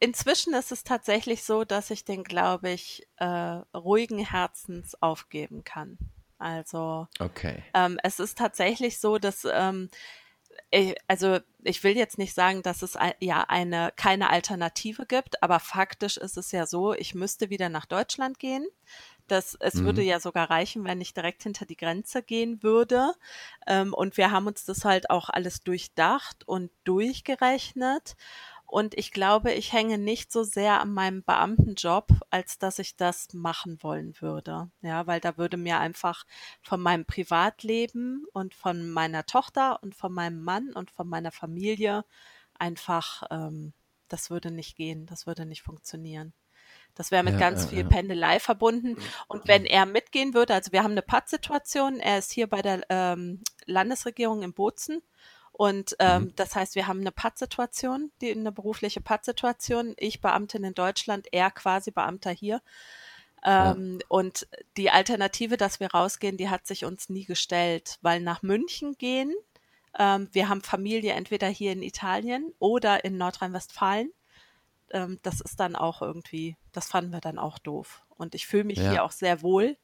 inzwischen 0.00 0.54
ist 0.54 0.72
es 0.72 0.84
tatsächlich 0.84 1.44
so, 1.44 1.64
dass 1.64 1.90
ich 1.90 2.04
den, 2.04 2.24
glaube 2.24 2.70
ich, 2.70 3.06
äh, 3.16 3.26
ruhigen 3.74 4.18
Herzens 4.18 5.00
aufgeben 5.02 5.64
kann. 5.64 5.98
Also 6.38 7.08
Okay. 7.20 7.62
ähm, 7.74 7.98
es 8.02 8.20
ist 8.20 8.38
tatsächlich 8.38 8.98
so, 8.98 9.18
dass 9.18 9.46
ähm, 9.50 9.90
ich, 10.70 10.94
also 11.08 11.38
ich 11.62 11.84
will 11.84 11.96
jetzt 11.96 12.18
nicht 12.18 12.34
sagen, 12.34 12.62
dass 12.62 12.82
es 12.82 12.98
ja 13.20 13.42
eine 13.48 13.92
keine 13.96 14.30
Alternative 14.30 15.06
gibt, 15.06 15.42
aber 15.42 15.60
faktisch 15.60 16.16
ist 16.16 16.36
es 16.36 16.52
ja 16.52 16.66
so, 16.66 16.92
ich 16.94 17.14
müsste 17.14 17.50
wieder 17.50 17.68
nach 17.68 17.86
Deutschland 17.86 18.38
gehen. 18.38 18.66
Das, 19.28 19.56
es 19.58 19.82
würde 19.82 20.02
Mhm. 20.02 20.06
ja 20.06 20.20
sogar 20.20 20.50
reichen, 20.50 20.84
wenn 20.84 21.00
ich 21.00 21.12
direkt 21.12 21.42
hinter 21.42 21.66
die 21.66 21.76
Grenze 21.76 22.22
gehen 22.22 22.62
würde. 22.62 23.12
Ähm, 23.66 23.92
und 23.92 24.16
wir 24.16 24.30
haben 24.30 24.46
uns 24.46 24.64
das 24.64 24.84
halt 24.84 25.10
auch 25.10 25.28
alles 25.28 25.62
durchdacht 25.62 26.46
und 26.46 26.70
durchgerechnet. 26.84 28.16
Und 28.66 28.96
ich 28.98 29.12
glaube, 29.12 29.52
ich 29.52 29.72
hänge 29.72 29.98
nicht 29.98 30.32
so 30.32 30.42
sehr 30.42 30.80
an 30.80 30.92
meinem 30.92 31.22
Beamtenjob, 31.22 32.08
als 32.30 32.58
dass 32.58 32.78
ich 32.78 32.96
das 32.96 33.28
machen 33.32 33.82
wollen 33.82 34.14
würde. 34.20 34.70
Ja, 34.82 35.06
weil 35.06 35.20
da 35.20 35.36
würde 35.36 35.56
mir 35.56 35.78
einfach 35.78 36.24
von 36.62 36.80
meinem 36.80 37.04
Privatleben 37.04 38.24
und 38.32 38.54
von 38.54 38.90
meiner 38.90 39.24
Tochter 39.24 39.82
und 39.82 39.94
von 39.94 40.12
meinem 40.12 40.42
Mann 40.42 40.72
und 40.72 40.90
von 40.90 41.08
meiner 41.08 41.32
Familie 41.32 42.04
einfach, 42.58 43.22
ähm, 43.30 43.72
das 44.08 44.30
würde 44.30 44.50
nicht 44.50 44.76
gehen, 44.76 45.06
das 45.06 45.26
würde 45.26 45.46
nicht 45.46 45.62
funktionieren. 45.62 46.32
Das 46.94 47.10
wäre 47.10 47.22
mit 47.22 47.34
Ja, 47.34 47.40
ganz 47.40 47.64
ja, 47.64 47.68
viel 47.68 47.78
ja. 47.80 47.88
Pendelei 47.88 48.40
verbunden. 48.40 48.96
Und 49.28 49.46
wenn 49.46 49.64
er 49.64 49.86
mitgehen 49.86 50.34
würde, 50.34 50.54
also 50.54 50.72
wir 50.72 50.82
haben 50.82 50.92
eine 50.92 51.02
Pattsituation, 51.02 52.00
er 52.00 52.18
ist 52.18 52.32
hier 52.32 52.46
bei 52.48 52.62
der 52.62 52.82
ähm, 52.88 53.42
Landesregierung 53.66 54.42
in 54.42 54.54
Bozen. 54.54 55.02
Und 55.58 55.96
ähm, 56.00 56.24
Mhm. 56.24 56.32
das 56.36 56.54
heißt, 56.54 56.74
wir 56.74 56.86
haben 56.86 57.00
eine 57.00 57.12
Pattsituation, 57.12 58.12
die 58.20 58.30
eine 58.30 58.52
berufliche 58.52 59.00
Pattsituation. 59.00 59.94
Ich 59.96 60.20
Beamtin 60.20 60.64
in 60.64 60.74
Deutschland, 60.74 61.28
er 61.32 61.50
quasi 61.50 61.90
Beamter 61.90 62.30
hier. 62.30 62.60
Ja. 63.42 63.72
Ähm, 63.72 64.00
Und 64.08 64.46
die 64.76 64.90
Alternative, 64.90 65.56
dass 65.56 65.80
wir 65.80 65.88
rausgehen, 65.92 66.36
die 66.36 66.50
hat 66.50 66.66
sich 66.66 66.84
uns 66.84 67.08
nie 67.08 67.24
gestellt, 67.24 67.98
weil 68.02 68.20
nach 68.20 68.42
München 68.42 68.98
gehen, 68.98 69.34
ähm, 69.98 70.28
wir 70.32 70.50
haben 70.50 70.60
Familie 70.62 71.14
entweder 71.14 71.48
hier 71.48 71.72
in 71.72 71.82
Italien 71.82 72.52
oder 72.58 73.04
in 73.06 73.16
Nordrhein-Westfalen. 73.16 74.12
Ähm, 74.90 75.18
das 75.22 75.40
ist 75.40 75.58
dann 75.58 75.74
auch 75.74 76.02
irgendwie, 76.02 76.56
das 76.72 76.88
fanden 76.88 77.12
wir 77.12 77.20
dann 77.22 77.38
auch 77.38 77.58
doof. 77.58 78.02
Und 78.18 78.34
ich 78.34 78.46
fühle 78.46 78.64
mich 78.64 78.78
Ja. 78.78 78.90
hier 78.90 79.04
auch 79.04 79.12
sehr 79.12 79.40
wohl. 79.40 79.78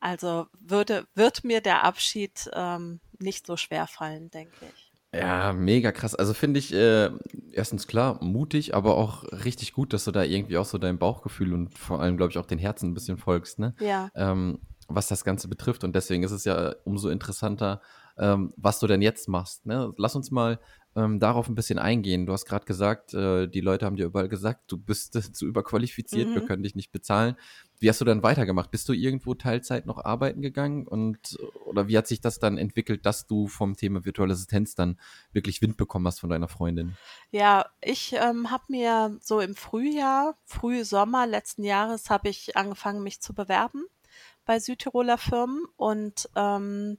Also 0.00 0.48
würde, 0.60 1.06
wird 1.14 1.44
mir 1.44 1.62
der 1.62 1.82
Abschied 1.84 2.50
ähm, 2.52 3.00
nicht 3.18 3.46
so 3.46 3.56
schwer 3.56 3.86
fallen, 3.86 4.30
denke 4.30 4.66
ich. 4.74 4.87
Ja, 5.14 5.54
mega 5.54 5.90
krass. 5.90 6.14
Also 6.14 6.34
finde 6.34 6.58
ich 6.58 6.72
äh, 6.74 7.10
erstens 7.52 7.86
klar 7.86 8.22
mutig, 8.22 8.74
aber 8.74 8.96
auch 8.96 9.24
richtig 9.44 9.72
gut, 9.72 9.92
dass 9.92 10.04
du 10.04 10.10
da 10.10 10.22
irgendwie 10.22 10.58
auch 10.58 10.66
so 10.66 10.76
dein 10.76 10.98
Bauchgefühl 10.98 11.54
und 11.54 11.70
vor 11.78 12.00
allem, 12.02 12.18
glaube 12.18 12.30
ich, 12.30 12.38
auch 12.38 12.44
den 12.46 12.58
Herzen 12.58 12.90
ein 12.90 12.94
bisschen 12.94 13.16
folgst, 13.16 13.58
ne? 13.58 13.74
Ja. 13.80 14.10
Ähm, 14.14 14.58
was 14.88 15.08
das 15.08 15.24
Ganze 15.24 15.48
betrifft. 15.48 15.84
Und 15.84 15.94
deswegen 15.94 16.22
ist 16.22 16.32
es 16.32 16.44
ja 16.44 16.74
umso 16.84 17.10
interessanter, 17.10 17.80
ähm, 18.16 18.52
was 18.56 18.80
du 18.80 18.86
denn 18.86 19.02
jetzt 19.02 19.28
machst. 19.28 19.66
Ne? 19.66 19.92
Lass 19.96 20.16
uns 20.16 20.30
mal 20.30 20.58
ähm, 20.96 21.20
darauf 21.20 21.48
ein 21.48 21.54
bisschen 21.54 21.78
eingehen. 21.78 22.26
Du 22.26 22.32
hast 22.32 22.46
gerade 22.46 22.64
gesagt, 22.64 23.14
äh, 23.14 23.46
die 23.46 23.60
Leute 23.60 23.86
haben 23.86 23.96
dir 23.96 24.06
überall 24.06 24.28
gesagt, 24.28 24.72
du 24.72 24.78
bist 24.78 25.14
äh, 25.14 25.32
zu 25.32 25.46
überqualifiziert, 25.46 26.34
wir 26.34 26.42
Mhm. 26.42 26.46
können 26.46 26.62
dich 26.62 26.74
nicht 26.74 26.90
bezahlen. 26.90 27.36
Wie 27.78 27.88
hast 27.88 28.00
du 28.00 28.04
dann 28.04 28.22
weitergemacht? 28.24 28.70
Bist 28.72 28.88
du 28.88 28.92
irgendwo 28.92 29.34
Teilzeit 29.34 29.86
noch 29.86 30.04
arbeiten 30.04 30.40
gegangen? 30.42 30.88
Und 30.88 31.38
oder 31.66 31.86
wie 31.86 31.96
hat 31.96 32.08
sich 32.08 32.20
das 32.20 32.40
dann 32.40 32.58
entwickelt, 32.58 33.06
dass 33.06 33.26
du 33.26 33.46
vom 33.46 33.76
Thema 33.76 34.04
virtuelle 34.04 34.32
Assistenz 34.32 34.74
dann 34.74 34.98
wirklich 35.32 35.62
Wind 35.62 35.76
bekommen 35.76 36.06
hast 36.06 36.18
von 36.18 36.30
deiner 36.30 36.48
Freundin? 36.48 36.96
Ja, 37.30 37.66
ich 37.80 38.14
ähm, 38.14 38.50
habe 38.50 38.64
mir 38.68 39.16
so 39.20 39.40
im 39.40 39.54
Frühjahr, 39.54 40.36
früh 40.44 40.82
Sommer 40.84 41.26
letzten 41.26 41.62
Jahres, 41.62 42.10
habe 42.10 42.30
ich 42.30 42.56
angefangen, 42.56 43.02
mich 43.02 43.20
zu 43.20 43.34
bewerben 43.34 43.84
bei 44.48 44.58
Südtiroler 44.60 45.18
Firmen 45.18 45.64
und 45.76 46.28
ähm, 46.36 46.98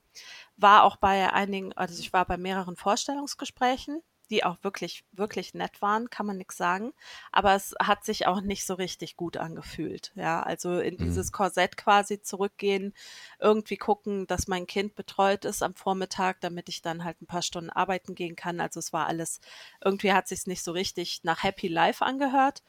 war 0.57 0.83
auch 0.83 0.97
bei 0.97 1.31
einigen, 1.33 1.73
also 1.73 1.99
ich 2.01 2.13
war 2.13 2.25
bei 2.25 2.37
mehreren 2.37 2.75
Vorstellungsgesprächen, 2.75 4.01
die 4.29 4.43
auch 4.43 4.57
wirklich, 4.61 5.05
wirklich 5.11 5.55
nett 5.55 5.81
waren, 5.81 6.11
kann 6.11 6.27
man 6.27 6.37
nichts 6.37 6.55
sagen. 6.57 6.93
Aber 7.31 7.55
es 7.55 7.73
hat 7.81 8.05
sich 8.05 8.27
auch 8.27 8.41
nicht 8.41 8.63
so 8.65 8.75
richtig 8.75 9.17
gut 9.17 9.37
angefühlt. 9.37 10.11
Ja, 10.15 10.43
also 10.43 10.79
in 10.79 10.97
Mhm. 10.99 10.99
dieses 10.99 11.31
Korsett 11.31 11.77
quasi 11.77 12.21
zurückgehen, 12.21 12.93
irgendwie 13.39 13.77
gucken, 13.77 14.27
dass 14.27 14.47
mein 14.47 14.67
Kind 14.67 14.95
betreut 14.95 15.45
ist 15.45 15.63
am 15.63 15.73
Vormittag, 15.75 16.41
damit 16.41 16.69
ich 16.69 16.83
dann 16.83 17.03
halt 17.03 17.21
ein 17.21 17.27
paar 17.27 17.41
Stunden 17.41 17.71
arbeiten 17.71 18.15
gehen 18.15 18.35
kann. 18.35 18.61
Also 18.61 18.79
es 18.79 18.93
war 18.93 19.07
alles, 19.07 19.39
irgendwie 19.83 20.13
hat 20.13 20.27
sich 20.27 20.45
nicht 20.45 20.63
so 20.63 20.73
richtig 20.73 21.21
nach 21.23 21.43
Happy 21.43 21.67
Life 21.67 22.05
angehört. 22.05 22.61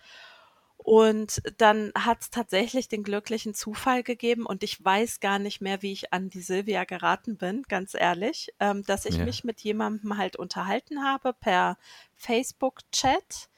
Und 0.82 1.42
dann 1.58 1.92
hat 1.94 2.22
es 2.22 2.30
tatsächlich 2.30 2.88
den 2.88 3.02
glücklichen 3.02 3.54
Zufall 3.54 4.02
gegeben 4.02 4.46
und 4.46 4.62
ich 4.62 4.82
weiß 4.82 5.20
gar 5.20 5.38
nicht 5.38 5.60
mehr, 5.60 5.82
wie 5.82 5.92
ich 5.92 6.12
an 6.12 6.30
die 6.30 6.40
Silvia 6.40 6.84
geraten 6.84 7.36
bin, 7.36 7.62
ganz 7.64 7.94
ehrlich, 7.94 8.52
ähm, 8.60 8.82
dass 8.84 9.04
ich 9.04 9.18
Ja. 9.18 9.24
mich 9.24 9.44
mit 9.44 9.60
jemandem 9.60 10.16
halt 10.16 10.36
unterhalten 10.36 11.04
habe 11.04 11.34
per 11.34 11.76
Facebook-Chat. 12.16 13.50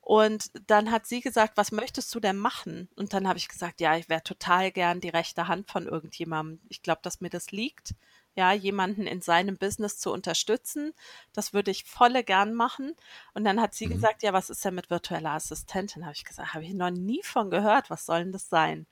Und 0.00 0.50
dann 0.68 0.90
hat 0.90 1.06
sie 1.06 1.20
gesagt, 1.20 1.56
was 1.56 1.70
möchtest 1.72 2.14
du 2.14 2.20
denn 2.20 2.38
machen? 2.38 2.88
Und 2.96 3.12
dann 3.12 3.28
habe 3.28 3.38
ich 3.38 3.48
gesagt, 3.48 3.80
ja, 3.80 3.96
ich 3.96 4.08
wäre 4.08 4.22
total 4.22 4.72
gern 4.72 5.00
die 5.00 5.10
rechte 5.10 5.46
Hand 5.48 5.70
von 5.70 5.86
irgendjemandem. 5.86 6.60
Ich 6.70 6.82
glaube, 6.82 7.00
dass 7.02 7.20
mir 7.20 7.30
das 7.30 7.50
liegt, 7.52 7.94
ja, 8.40 8.52
jemanden 8.52 9.06
in 9.06 9.20
seinem 9.20 9.58
Business 9.58 9.98
zu 9.98 10.10
unterstützen. 10.12 10.92
Das 11.32 11.52
würde 11.52 11.70
ich 11.70 11.84
volle 11.84 12.24
gern 12.24 12.54
machen. 12.54 12.94
Und 13.34 13.44
dann 13.44 13.60
hat 13.60 13.74
sie 13.74 13.86
Mhm. 13.86 13.88
gesagt, 13.88 14.22
ja, 14.22 14.32
was 14.32 14.50
ist 14.50 14.64
denn 14.64 14.74
mit 14.74 14.88
virtueller 14.90 15.32
Assistentin? 15.32 16.04
Habe 16.04 16.14
ich 16.14 16.24
gesagt, 16.24 16.54
habe 16.54 16.64
ich 16.64 16.72
noch 16.74 16.90
nie 16.90 17.22
von 17.22 17.50
gehört. 17.50 17.90
Was 17.90 18.06
soll 18.06 18.20
denn 18.20 18.32
das 18.32 18.48
sein? 18.48 18.86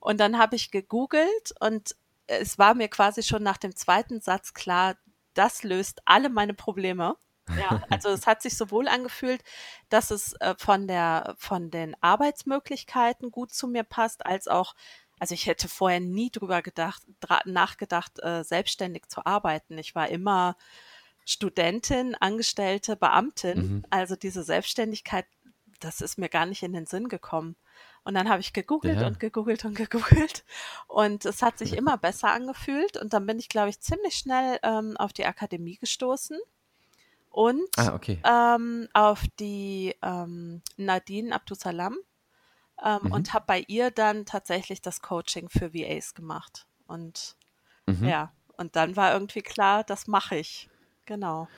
Und 0.00 0.20
dann 0.20 0.38
habe 0.38 0.56
ich 0.56 0.70
gegoogelt 0.70 1.54
und 1.60 1.96
es 2.26 2.58
war 2.58 2.74
mir 2.74 2.88
quasi 2.88 3.22
schon 3.22 3.42
nach 3.42 3.58
dem 3.58 3.76
zweiten 3.76 4.20
Satz 4.20 4.54
klar, 4.54 4.96
das 5.34 5.62
löst 5.62 6.02
alle 6.06 6.30
meine 6.30 6.54
Probleme. 6.54 7.16
Ja, 7.56 7.78
also 7.90 8.08
es 8.10 8.26
hat 8.26 8.42
sich 8.42 8.56
sowohl 8.56 8.88
angefühlt, 8.88 9.42
dass 9.88 10.10
es 10.10 10.34
äh, 10.40 10.54
von 10.58 10.88
der 10.88 11.36
von 11.38 11.70
den 11.70 11.94
Arbeitsmöglichkeiten 12.02 13.30
gut 13.30 13.52
zu 13.52 13.68
mir 13.68 13.84
passt, 13.84 14.26
als 14.26 14.48
auch, 14.48 14.74
also 15.24 15.32
ich 15.32 15.46
hätte 15.46 15.68
vorher 15.70 16.00
nie 16.00 16.30
drüber 16.30 16.60
gedacht, 16.60 17.02
nachgedacht, 17.46 18.22
äh, 18.22 18.44
selbstständig 18.44 19.08
zu 19.08 19.24
arbeiten. 19.24 19.78
Ich 19.78 19.94
war 19.94 20.10
immer 20.10 20.54
Studentin, 21.24 22.14
Angestellte, 22.14 22.94
Beamtin. 22.94 23.58
Mhm. 23.58 23.84
Also 23.88 24.16
diese 24.16 24.44
Selbstständigkeit, 24.44 25.24
das 25.80 26.02
ist 26.02 26.18
mir 26.18 26.28
gar 26.28 26.44
nicht 26.44 26.62
in 26.62 26.74
den 26.74 26.84
Sinn 26.84 27.08
gekommen. 27.08 27.56
Und 28.02 28.12
dann 28.12 28.28
habe 28.28 28.42
ich 28.42 28.52
gegoogelt 28.52 29.00
Ja. 29.00 29.06
und 29.06 29.18
gegoogelt 29.18 29.64
und 29.64 29.74
gegoogelt. 29.76 30.44
Und 30.88 31.24
es 31.24 31.40
hat 31.40 31.56
sich 31.56 31.72
immer 31.72 31.96
besser 31.96 32.30
angefühlt. 32.30 32.98
Und 32.98 33.14
dann 33.14 33.24
bin 33.24 33.38
ich, 33.38 33.48
glaube 33.48 33.70
ich, 33.70 33.80
ziemlich 33.80 34.16
schnell 34.16 34.58
ähm, 34.62 34.98
auf 34.98 35.14
die 35.14 35.24
Akademie 35.24 35.78
gestoßen 35.78 36.38
und 37.30 37.62
Ah, 37.78 37.94
okay. 37.94 38.20
ähm, 38.28 38.88
auf 38.92 39.22
die 39.40 39.94
ähm, 40.02 40.60
Nadine 40.76 41.34
Abdusalam 41.34 41.96
ähm, 42.82 43.00
Mhm. 43.02 43.12
und 43.12 43.32
habe 43.34 43.44
bei 43.46 43.64
ihr 43.68 43.90
dann 43.90 44.24
tatsächlich 44.26 44.80
das 44.82 45.00
Coaching 45.00 45.48
für 45.48 45.74
VAs 45.74 46.14
gemacht. 46.14 46.66
Und 46.86 47.36
Mhm. 47.86 48.08
ja, 48.08 48.32
und 48.56 48.76
dann 48.76 48.96
war 48.96 49.12
irgendwie 49.12 49.42
klar, 49.42 49.84
das 49.84 50.06
mache 50.06 50.36
ich. 50.36 50.68
Genau. 51.06 51.48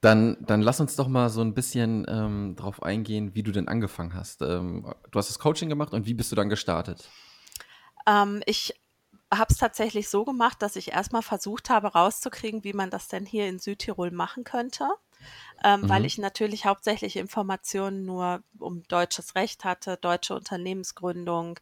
Dann, 0.00 0.36
dann 0.40 0.62
lass 0.62 0.80
uns 0.80 0.96
doch 0.96 1.06
mal 1.06 1.30
so 1.30 1.42
ein 1.42 1.54
bisschen 1.54 2.04
ähm, 2.08 2.56
drauf 2.56 2.82
eingehen, 2.82 3.36
wie 3.36 3.44
du 3.44 3.52
denn 3.52 3.68
angefangen 3.68 4.14
hast. 4.14 4.42
Ähm, 4.42 4.92
du 5.10 5.18
hast 5.18 5.28
das 5.28 5.38
Coaching 5.38 5.68
gemacht 5.68 5.92
und 5.92 6.06
wie 6.06 6.14
bist 6.14 6.32
du 6.32 6.36
dann 6.36 6.48
gestartet? 6.48 7.08
Ähm, 8.08 8.42
ich 8.46 8.74
habe 9.32 9.52
es 9.52 9.58
tatsächlich 9.58 10.08
so 10.08 10.24
gemacht, 10.24 10.60
dass 10.60 10.74
ich 10.74 10.90
erstmal 10.92 11.22
versucht 11.22 11.70
habe, 11.70 11.88
rauszukriegen, 11.92 12.64
wie 12.64 12.72
man 12.72 12.90
das 12.90 13.06
denn 13.08 13.24
hier 13.24 13.48
in 13.48 13.60
Südtirol 13.60 14.10
machen 14.10 14.42
könnte. 14.42 14.88
Ähm, 15.64 15.88
weil 15.88 16.04
Mhm. 16.04 16.06
ich 16.06 16.18
natürlich 16.18 16.66
hauptsächlich 16.66 17.16
Informationen 17.16 18.04
nur 18.04 18.42
um 18.58 18.82
deutsches 18.88 19.34
Recht 19.34 19.64
hatte, 19.64 19.96
deutsche 19.96 20.34
Unternehmensgründung, 20.34 21.58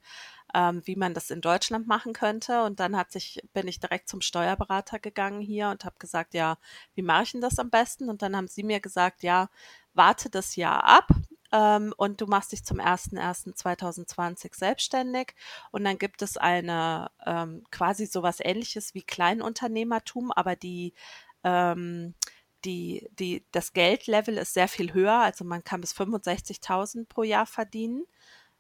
ähm, 0.55 0.83
wie 0.85 0.97
man 0.97 1.15
das 1.15 1.31
in 1.31 1.41
Deutschland 1.41 1.87
machen 1.87 2.13
könnte. 2.13 2.63
Und 2.65 2.81
dann 2.81 2.97
hat 2.97 3.13
sich, 3.13 3.41
bin 3.53 3.69
ich 3.69 3.81
direkt 3.81 4.09
zum 4.09 4.21
Steuerberater 4.21 4.99
gegangen 4.99 5.41
hier 5.41 5.69
und 5.71 5.85
habe 5.85 5.97
gesagt, 5.99 6.35
ja, 6.35 6.57
wie 6.95 7.03
mache 7.03 7.25
ich 7.25 7.33
denn 7.33 7.41
das 7.41 7.59
am 7.59 7.71
besten? 7.71 8.09
Und 8.09 8.23
dann 8.23 8.37
haben 8.37 8.49
sie 8.49 8.63
mir 8.63 8.81
gesagt, 8.81 9.23
ja, 9.23 9.49
warte 9.95 10.31
das 10.31 10.57
Jahr 10.57 10.85
ab. 10.85 11.09
Ähm, 11.53 11.93
und 11.97 12.21
du 12.21 12.27
machst 12.27 12.53
dich 12.53 12.65
zum 12.65 12.79
01.01.2020 12.81 14.55
selbstständig 14.55 15.35
und 15.73 15.83
dann 15.85 15.99
gibt 15.99 16.23
es 16.23 16.37
eine 16.37 17.11
ähm, 17.27 17.65
quasi 17.73 18.07
sowas 18.07 18.39
ähnliches 18.41 18.95
wie 18.95 19.03
Kleinunternehmertum, 19.03 20.31
aber 20.31 20.55
die 20.55 20.95
ähm, 21.43 22.15
die, 22.65 23.09
die, 23.13 23.45
das 23.53 23.73
Geldlevel 23.73 24.39
ist 24.39 24.55
sehr 24.55 24.69
viel 24.69 24.93
höher, 24.95 25.15
also 25.15 25.45
man 25.45 25.65
kann 25.65 25.81
bis 25.81 25.93
65.000 25.93 27.09
pro 27.09 27.23
Jahr 27.23 27.47
verdienen 27.47 28.05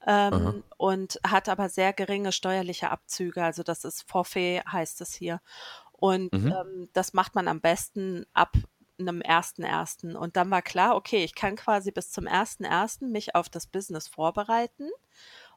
ähm, 0.06 0.64
und 0.78 1.20
hat 1.26 1.48
aber 1.48 1.68
sehr 1.68 1.92
geringe 1.92 2.32
steuerliche 2.32 2.90
Abzüge. 2.90 3.44
Also 3.44 3.62
das 3.62 3.84
ist 3.84 4.08
Forfait, 4.10 4.62
heißt 4.70 5.00
es 5.00 5.14
hier. 5.14 5.40
Und 5.92 6.32
Mhm. 6.32 6.58
ähm, 6.60 6.88
das 6.92 7.12
macht 7.12 7.34
man 7.34 7.48
am 7.48 7.60
besten 7.60 8.26
ab 8.32 8.56
einem 8.98 9.20
ersten 9.22 9.62
ersten. 9.62 10.16
Und 10.16 10.36
dann 10.36 10.50
war 10.50 10.62
klar, 10.62 10.96
okay, 10.96 11.24
ich 11.24 11.34
kann 11.34 11.56
quasi 11.56 11.90
bis 11.90 12.10
zum 12.10 12.26
ersten 12.26 12.64
ersten 12.64 13.10
mich 13.12 13.34
auf 13.34 13.48
das 13.48 13.66
Business 13.66 14.08
vorbereiten 14.08 14.88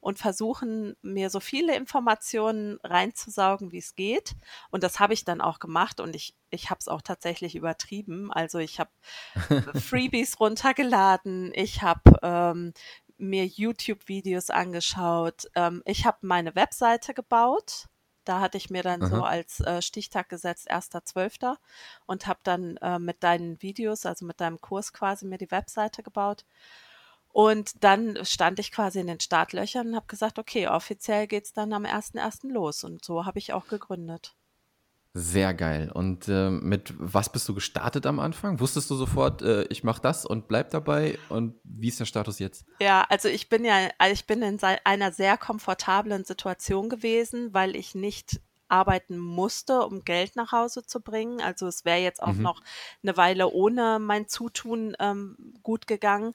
und 0.03 0.19
versuchen, 0.19 0.97
mir 1.01 1.29
so 1.29 1.39
viele 1.39 1.77
Informationen 1.77 2.77
reinzusaugen, 2.83 3.71
wie 3.71 3.77
es 3.77 3.95
geht. 3.95 4.35
Und 4.69 4.83
das 4.83 4.99
habe 4.99 5.13
ich 5.13 5.23
dann 5.23 5.39
auch 5.39 5.59
gemacht 5.59 6.01
und 6.01 6.13
ich, 6.13 6.35
ich 6.49 6.69
habe 6.69 6.79
es 6.79 6.89
auch 6.89 7.01
tatsächlich 7.01 7.55
übertrieben. 7.55 8.31
Also 8.31 8.59
ich 8.59 8.81
habe 8.81 8.91
Freebies 9.79 10.41
runtergeladen, 10.41 11.53
ich 11.55 11.81
habe 11.83 12.19
ähm, 12.21 12.73
mir 13.17 13.45
YouTube-Videos 13.45 14.49
angeschaut, 14.49 15.47
ähm, 15.55 15.81
ich 15.85 16.05
habe 16.05 16.17
meine 16.21 16.53
Webseite 16.53 17.13
gebaut. 17.13 17.85
Da 18.25 18.39
hatte 18.39 18.57
ich 18.57 18.69
mir 18.69 18.83
dann 18.83 19.05
so 19.05 19.17
Aha. 19.17 19.27
als 19.27 19.59
äh, 19.61 19.81
Stichtag 19.81 20.29
gesetzt, 20.29 20.71
1.12. 20.71 21.57
und 22.05 22.27
habe 22.27 22.39
dann 22.43 22.77
äh, 22.77 22.99
mit 22.99 23.21
deinen 23.23 23.61
Videos, 23.61 24.05
also 24.05 24.25
mit 24.25 24.39
deinem 24.39 24.59
Kurs 24.61 24.93
quasi 24.93 25.25
mir 25.25 25.37
die 25.37 25.51
Webseite 25.51 26.03
gebaut. 26.03 26.45
Und 27.33 27.83
dann 27.83 28.17
stand 28.23 28.59
ich 28.59 28.71
quasi 28.71 28.99
in 28.99 29.07
den 29.07 29.19
Startlöchern 29.19 29.87
und 29.89 29.95
habe 29.95 30.05
gesagt, 30.07 30.39
okay, 30.39 30.67
offiziell 30.67 31.27
geht's 31.27 31.51
dann 31.51 31.73
am 31.73 31.83
1.1. 31.83 32.51
los. 32.53 32.83
Und 32.83 33.03
so 33.03 33.25
habe 33.25 33.39
ich 33.39 33.51
auch 33.53 33.67
gegründet. 33.67 34.35
Sehr 35.15 35.53
geil. 35.53 35.91
Und 35.93 36.27
äh, 36.27 36.49
mit 36.49 36.93
was 36.97 37.31
bist 37.31 37.47
du 37.47 37.53
gestartet 37.53 38.05
am 38.07 38.19
Anfang? 38.19 38.59
Wusstest 38.59 38.89
du 38.89 38.95
sofort, 38.95 39.41
äh, 39.43 39.63
ich 39.65 39.83
mache 39.83 40.01
das 40.01 40.25
und 40.25 40.47
bleib 40.47 40.71
dabei? 40.71 41.19
Und 41.29 41.55
wie 41.63 41.89
ist 41.89 41.99
der 41.99 42.05
Status 42.05 42.39
jetzt? 42.39 42.65
Ja, 42.79 43.05
also 43.09 43.29
ich 43.29 43.47
bin 43.47 43.63
ja, 43.63 43.89
also 43.99 44.13
ich 44.13 44.25
bin 44.25 44.41
in 44.41 44.59
einer 44.61 45.11
sehr 45.11 45.37
komfortablen 45.37 46.25
Situation 46.25 46.89
gewesen, 46.89 47.53
weil 47.53 47.75
ich 47.75 47.93
nicht 47.93 48.41
arbeiten 48.69 49.19
musste, 49.19 49.81
um 49.81 50.03
Geld 50.03 50.35
nach 50.35 50.51
Hause 50.51 50.83
zu 50.85 50.99
bringen. 50.99 51.41
Also 51.41 51.67
es 51.67 51.85
wäre 51.85 51.99
jetzt 51.99 52.23
auch 52.23 52.33
Mhm. 52.33 52.41
noch 52.41 52.61
eine 53.03 53.15
Weile 53.15 53.49
ohne 53.49 53.99
mein 53.99 54.27
Zutun 54.27 54.95
ähm, 54.99 55.37
gut 55.61 55.85
gegangen. 55.85 56.33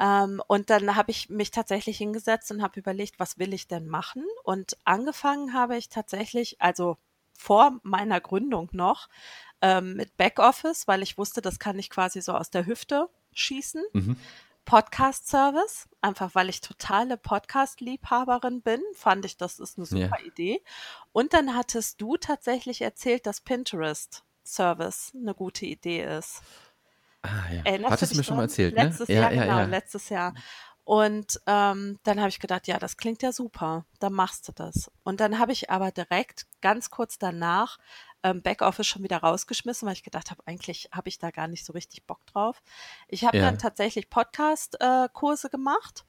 Ähm, 0.00 0.42
und 0.46 0.70
dann 0.70 0.96
habe 0.96 1.10
ich 1.10 1.28
mich 1.28 1.50
tatsächlich 1.50 1.98
hingesetzt 1.98 2.50
und 2.50 2.62
habe 2.62 2.80
überlegt, 2.80 3.18
was 3.18 3.38
will 3.38 3.52
ich 3.52 3.68
denn 3.68 3.88
machen? 3.88 4.24
Und 4.44 4.76
angefangen 4.84 5.52
habe 5.52 5.76
ich 5.76 5.88
tatsächlich, 5.88 6.60
also 6.60 6.96
vor 7.36 7.78
meiner 7.82 8.20
Gründung 8.20 8.68
noch, 8.72 9.08
ähm, 9.60 9.94
mit 9.94 10.16
Backoffice, 10.16 10.88
weil 10.88 11.02
ich 11.02 11.18
wusste, 11.18 11.42
das 11.42 11.58
kann 11.58 11.78
ich 11.78 11.90
quasi 11.90 12.20
so 12.20 12.32
aus 12.32 12.50
der 12.50 12.66
Hüfte 12.66 13.08
schießen. 13.32 13.82
Mhm. 13.92 14.16
Podcast-Service, 14.64 15.88
einfach 16.00 16.34
weil 16.34 16.48
ich 16.48 16.60
totale 16.60 17.16
Podcast-Liebhaberin 17.16 18.62
bin, 18.62 18.80
fand 18.94 19.24
ich, 19.24 19.36
das 19.36 19.58
ist 19.58 19.76
eine 19.76 19.86
super 19.86 20.20
Idee. 20.24 20.62
Und 21.10 21.32
dann 21.32 21.56
hattest 21.56 22.00
du 22.00 22.16
tatsächlich 22.16 22.80
erzählt, 22.80 23.26
dass 23.26 23.40
Pinterest-Service 23.40 25.12
eine 25.16 25.34
gute 25.34 25.66
Idee 25.66 26.04
ist. 26.16 26.42
Ah, 27.22 27.28
ja. 27.52 27.62
Erinnerst 27.64 27.92
Hattest 27.92 28.12
du 28.12 28.16
mir 28.18 28.24
schon 28.24 28.36
mal 28.36 28.42
erzählt, 28.44 28.74
ne? 28.74 28.84
Letztes 28.84 29.08
Ja, 29.08 29.14
Jahr, 29.22 29.32
ja, 29.32 29.44
genau, 29.44 29.58
ja. 29.58 29.64
letztes 29.64 30.08
Jahr. 30.08 30.34
Und 30.84 31.40
ähm, 31.46 32.00
dann 32.02 32.18
habe 32.18 32.28
ich 32.30 32.40
gedacht, 32.40 32.66
ja, 32.66 32.78
das 32.78 32.96
klingt 32.96 33.22
ja 33.22 33.30
super, 33.30 33.86
dann 34.00 34.12
machst 34.12 34.48
du 34.48 34.52
das. 34.52 34.90
Und 35.04 35.20
dann 35.20 35.38
habe 35.38 35.52
ich 35.52 35.70
aber 35.70 35.92
direkt 35.92 36.46
ganz 36.60 36.90
kurz 36.90 37.18
danach 37.18 37.78
ähm, 38.24 38.42
Backoffice 38.42 38.86
schon 38.88 39.04
wieder 39.04 39.18
rausgeschmissen, 39.18 39.86
weil 39.86 39.94
ich 39.94 40.02
gedacht 40.02 40.32
habe, 40.32 40.42
eigentlich 40.46 40.88
habe 40.92 41.08
ich 41.08 41.18
da 41.18 41.30
gar 41.30 41.46
nicht 41.46 41.64
so 41.64 41.72
richtig 41.72 42.04
Bock 42.06 42.26
drauf. 42.26 42.60
Ich 43.06 43.24
habe 43.24 43.36
Ja. 43.38 43.44
dann 43.44 43.58
tatsächlich 43.58 44.10
Podcast-Kurse 44.10 45.50
gemacht 45.50 46.04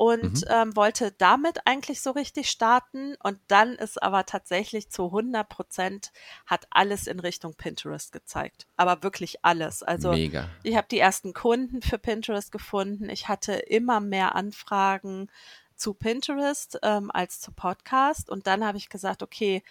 und 0.00 0.40
Mhm. 0.40 0.44
ähm, 0.48 0.76
wollte 0.76 1.12
damit 1.18 1.66
eigentlich 1.66 2.00
so 2.00 2.12
richtig 2.12 2.48
starten. 2.48 3.16
Und 3.22 3.38
dann 3.48 3.74
ist 3.74 4.02
aber 4.02 4.24
tatsächlich 4.24 4.88
zu 4.88 5.10
100 5.12 5.46
Prozent 5.46 6.10
hat 6.46 6.66
alles 6.70 7.06
in 7.06 7.20
Richtung 7.20 7.52
Pinterest 7.52 8.10
gezeigt. 8.10 8.66
Aber 8.78 9.02
wirklich 9.02 9.44
alles. 9.44 9.82
Also 9.82 10.12
Mega. 10.12 10.48
ich 10.62 10.74
habe 10.74 10.86
die 10.90 10.98
ersten 10.98 11.34
Kunden 11.34 11.82
für 11.82 11.98
Pinterest 11.98 12.50
gefunden. 12.50 13.10
Ich 13.10 13.28
hatte 13.28 13.52
immer 13.52 14.00
mehr 14.00 14.34
Anfragen 14.36 15.28
zu 15.76 15.92
Pinterest 15.92 16.78
ähm, 16.82 17.10
als 17.12 17.40
zu 17.42 17.52
Podcast. 17.52 18.30
Und 18.30 18.46
dann 18.46 18.64
habe 18.64 18.78
ich 18.78 18.88
gesagt, 18.88 19.22
okay, 19.22 19.62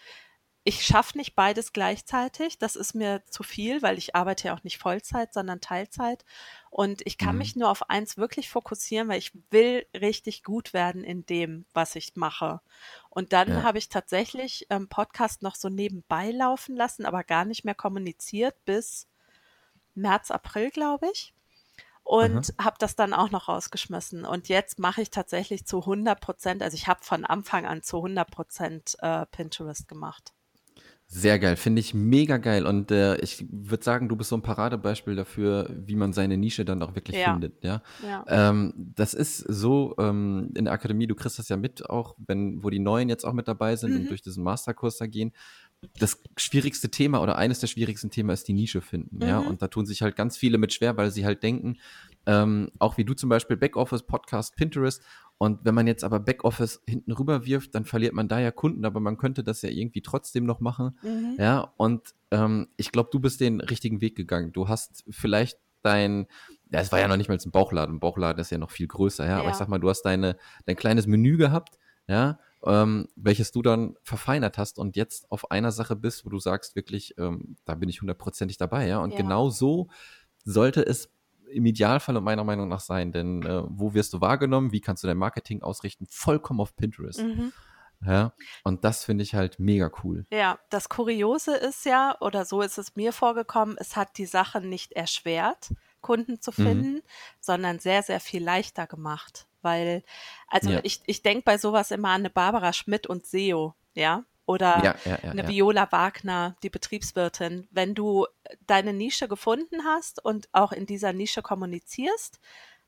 ich 0.69 0.85
schaffe 0.85 1.17
nicht 1.17 1.35
beides 1.35 1.73
gleichzeitig. 1.73 2.59
Das 2.59 2.75
ist 2.75 2.93
mir 2.93 3.23
zu 3.29 3.43
viel, 3.43 3.81
weil 3.81 3.97
ich 3.97 4.15
arbeite 4.15 4.47
ja 4.49 4.55
auch 4.55 4.63
nicht 4.63 4.77
Vollzeit, 4.77 5.33
sondern 5.33 5.61
Teilzeit. 5.61 6.23
Und 6.69 7.01
ich 7.07 7.17
kann 7.17 7.33
Mhm. 7.33 7.39
mich 7.39 7.55
nur 7.55 7.69
auf 7.69 7.89
eins 7.89 8.17
wirklich 8.17 8.49
fokussieren, 8.49 9.07
weil 9.09 9.17
ich 9.19 9.31
will 9.51 9.85
richtig 9.95 10.43
gut 10.43 10.73
werden 10.73 11.03
in 11.03 11.25
dem, 11.25 11.65
was 11.73 11.95
ich 11.95 12.15
mache. 12.15 12.61
Und 13.09 13.33
dann 13.33 13.49
Ja. 13.49 13.63
habe 13.63 13.79
ich 13.79 13.89
tatsächlich 13.89 14.67
ähm, 14.69 14.87
Podcast 14.89 15.41
noch 15.41 15.55
so 15.55 15.69
nebenbei 15.69 16.31
laufen 16.31 16.75
lassen, 16.75 17.05
aber 17.05 17.23
gar 17.23 17.45
nicht 17.45 17.65
mehr 17.65 17.75
kommuniziert 17.75 18.55
bis 18.65 19.07
März, 19.95 20.31
April, 20.31 20.71
glaube 20.71 21.07
ich. 21.11 21.33
Und 22.03 22.53
habe 22.61 22.77
das 22.79 22.95
dann 22.95 23.13
auch 23.13 23.31
noch 23.31 23.49
rausgeschmissen. 23.49 24.25
Und 24.25 24.49
jetzt 24.49 24.79
mache 24.79 25.01
ich 25.01 25.11
tatsächlich 25.11 25.65
zu 25.65 25.85
100 25.85 26.19
Prozent, 26.21 26.63
also 26.63 26.75
ich 26.75 26.87
habe 26.87 27.03
von 27.03 27.25
Anfang 27.25 27.65
an 27.67 27.83
zu 27.83 27.97
100 28.01 28.31
Prozent 28.31 28.97
äh, 29.01 29.25
Pinterest 29.27 29.87
gemacht. 29.87 30.33
Sehr 31.11 31.39
geil, 31.39 31.55
finde 31.55 31.79
ich 31.79 31.95
mega 31.95 32.37
geil. 32.37 32.67
Und 32.67 32.91
äh, 32.91 33.17
ich 33.21 33.43
würde 33.49 33.83
sagen, 33.83 34.09
du 34.09 34.15
bist 34.15 34.29
so 34.29 34.35
ein 34.37 34.43
Paradebeispiel 34.43 35.15
dafür, 35.15 35.67
wie 35.87 35.95
man 35.95 36.13
seine 36.13 36.37
Nische 36.37 36.65
dann 36.65 36.83
auch 36.83 36.93
wirklich 36.93 37.17
Ja. 37.17 37.31
findet. 37.31 37.63
Ja, 37.63 37.81
Ja. 38.05 38.23
ähm, 38.27 38.73
das 38.95 39.15
ist 39.15 39.39
so 39.39 39.95
ähm, 39.97 40.51
in 40.55 40.65
der 40.65 40.73
Akademie. 40.73 41.07
Du 41.07 41.15
kriegst 41.15 41.39
das 41.39 41.49
ja 41.49 41.57
mit, 41.57 41.89
auch 41.89 42.15
wenn 42.27 42.63
wo 42.63 42.69
die 42.69 42.77
Neuen 42.77 43.09
jetzt 43.09 43.23
auch 43.25 43.33
mit 43.33 43.47
dabei 43.47 43.75
sind 43.75 43.93
und 43.95 44.03
Mhm. 44.03 44.07
durch 44.07 44.21
diesen 44.21 44.43
Masterkurs 44.43 44.97
da 44.97 45.07
gehen. 45.07 45.31
Das 45.97 46.21
schwierigste 46.37 46.89
Thema 46.89 47.23
oder 47.23 47.37
eines 47.39 47.59
der 47.59 47.67
schwierigsten 47.67 48.11
Themen 48.11 48.29
ist 48.29 48.47
die 48.47 48.53
Nische 48.53 48.81
finden. 48.81 49.19
Ja, 49.25 49.41
Mhm. 49.41 49.47
und 49.47 49.61
da 49.63 49.67
tun 49.67 49.87
sich 49.87 50.03
halt 50.03 50.15
ganz 50.15 50.37
viele 50.37 50.59
mit 50.59 50.73
schwer, 50.73 50.95
weil 50.95 51.09
sie 51.09 51.25
halt 51.25 51.41
denken, 51.41 51.77
ähm, 52.27 52.69
auch 52.77 52.97
wie 52.97 53.03
du 53.05 53.15
zum 53.15 53.29
Beispiel 53.29 53.57
Backoffice, 53.57 54.03
Podcast, 54.03 54.55
Pinterest. 54.55 55.01
Und 55.39 55.63
wenn 55.63 55.73
man 55.73 55.87
jetzt 55.87 56.03
aber 56.03 56.19
Backoffice 56.19 56.81
hinten 56.85 57.13
rüber 57.13 57.45
wirft, 57.45 57.73
dann 57.73 57.85
verliert 57.85 58.13
man 58.13 58.27
da 58.27 58.39
ja 58.41 58.51
Kunden, 58.51 58.83
aber 58.85 58.99
man 58.99 59.17
könnte 59.17 59.41
das 59.41 59.61
ja 59.61 59.69
irgendwie 59.69 60.01
trotzdem 60.01 60.45
noch 60.45 60.59
machen. 60.59 60.99
Mhm. 61.01 61.35
Ja, 61.39 61.73
und 61.77 62.13
ähm, 62.29 62.67
ich 62.75 62.91
glaube, 62.91 63.09
du 63.11 63.21
bist 63.21 63.39
den 63.39 63.61
richtigen 63.61 64.01
Weg 64.01 64.17
gegangen. 64.17 64.51
Du 64.51 64.67
hast 64.67 65.05
vielleicht 65.09 65.57
dein, 65.81 66.27
ja, 66.69 66.81
es 66.81 66.91
war 66.91 66.99
ja 66.99 67.07
noch 67.07 67.15
nicht 67.15 67.29
mal 67.29 67.37
ein 67.43 67.51
Bauchladen. 67.51 67.95
Ein 67.95 67.99
Bauchladen 68.01 68.41
ist 68.41 68.49
ja 68.51 68.57
noch 68.57 68.69
viel 68.69 68.87
größer, 68.87 69.25
ja. 69.25 69.35
Aber 69.37 69.45
Ja. 69.45 69.51
ich 69.51 69.55
sag 69.55 69.69
mal, 69.69 69.79
du 69.79 69.89
hast 69.89 70.01
deine, 70.01 70.35
dein 70.65 70.75
kleines 70.75 71.07
Menü 71.07 71.37
gehabt, 71.37 71.79
ja, 72.07 72.37
ähm, 72.65 73.07
welches 73.15 73.53
du 73.53 73.61
dann 73.61 73.95
verfeinert 74.03 74.57
hast 74.57 74.77
und 74.77 74.97
jetzt 74.97 75.31
auf 75.31 75.51
einer 75.51 75.71
Sache 75.71 75.95
bist, 75.95 76.25
wo 76.25 76.29
du 76.29 76.39
sagst, 76.39 76.75
wirklich, 76.75 77.15
ähm, 77.17 77.55
da 77.63 77.75
bin 77.75 77.87
ich 77.87 78.01
hundertprozentig 78.01 78.57
dabei, 78.57 78.87
ja. 78.87 78.99
Und 78.99 79.11
Ja. 79.11 79.17
genau 79.17 79.49
so 79.49 79.87
sollte 80.43 80.85
es 80.85 81.09
im 81.51 81.65
Idealfall 81.65 82.17
und 82.17 82.23
meiner 82.23 82.43
Meinung 82.43 82.67
nach 82.67 82.79
sein. 82.79 83.11
Denn 83.11 83.43
äh, 83.43 83.63
wo 83.67 83.93
wirst 83.93 84.13
du 84.13 84.21
wahrgenommen? 84.21 84.71
Wie 84.71 84.81
kannst 84.81 85.03
du 85.03 85.07
dein 85.07 85.17
Marketing 85.17 85.61
ausrichten? 85.61 86.05
Vollkommen 86.09 86.59
auf 86.61 86.75
Pinterest. 86.75 87.21
Mhm. 87.21 87.51
Ja. 88.05 88.33
Und 88.63 88.85
das 88.85 89.03
finde 89.03 89.23
ich 89.23 89.35
halt 89.35 89.59
mega 89.59 89.91
cool. 90.03 90.25
Ja, 90.31 90.57
das 90.69 90.87
Kuriose 90.87 91.55
ist 91.55 91.85
ja, 91.85 92.15
oder 92.21 92.45
so 92.45 92.61
ist 92.61 92.77
es 92.77 92.95
mir 92.95 93.11
vorgekommen, 93.11 93.75
es 93.77 93.97
hat 93.97 94.17
die 94.17 94.25
Sache 94.25 94.61
nicht 94.61 94.93
erschwert, 94.93 95.73
Kunden 95.99 96.39
zu 96.39 96.51
Mhm. 96.51 96.63
finden, 96.63 97.01
sondern 97.41 97.79
sehr, 97.79 98.01
sehr 98.03 98.21
viel 98.21 98.41
leichter 98.41 98.87
gemacht. 98.87 99.47
Weil, 99.61 100.03
also 100.47 100.69
Ja. 100.69 100.79
ich, 100.83 101.01
ich 101.07 101.23
denke 101.23 101.43
bei 101.43 101.57
sowas 101.57 101.91
immer 101.91 102.09
an 102.09 102.21
eine 102.21 102.29
Barbara 102.29 102.71
Schmidt 102.71 103.05
und 103.07 103.25
SEO, 103.25 103.75
ja? 103.93 104.23
Oder 104.49 104.81
Ja, 104.83 104.95
ja, 105.05 105.19
ja. 105.21 105.31
eine. 105.33 105.47
Viola 105.47 105.91
Wagner, 105.91 106.55
die 106.63 106.71
Betriebswirtin. 106.71 107.67
Wenn 107.69 107.93
du 107.93 108.25
deine 108.65 108.93
Nische 108.93 109.27
gefunden 109.27 109.85
hast 109.85 110.25
und 110.25 110.49
auch 110.53 110.71
in 110.71 110.87
dieser 110.87 111.13
Nische 111.13 111.43
kommunizierst, 111.43 112.39